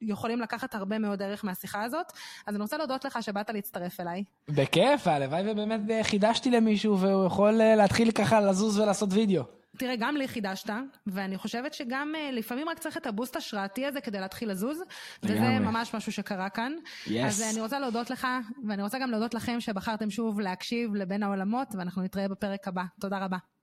[0.00, 2.12] יכולים לקחת הרבה מאוד ערך מהשיחה הזאת.
[2.46, 4.24] אז אני רוצה להודות לך שבאת להצטרף אליי.
[4.48, 9.55] בכיף, הלוואי ובאמת חידשתי למישהו והוא יכול אה, להתחיל ככה לזוז ולעשות וידאו.
[9.78, 10.70] תראה, גם לי חידשת,
[11.06, 14.82] ואני חושבת שגם uh, לפעמים רק צריך את הבוסט השראתי הזה כדי להתחיל לזוז,
[15.22, 16.72] וזה ממש משהו שקרה כאן.
[17.06, 17.10] Yes.
[17.26, 18.26] אז uh, אני רוצה להודות לך,
[18.68, 22.82] ואני רוצה גם להודות לכם שבחרתם שוב להקשיב לבין העולמות, ואנחנו נתראה בפרק הבא.
[23.00, 23.55] תודה רבה.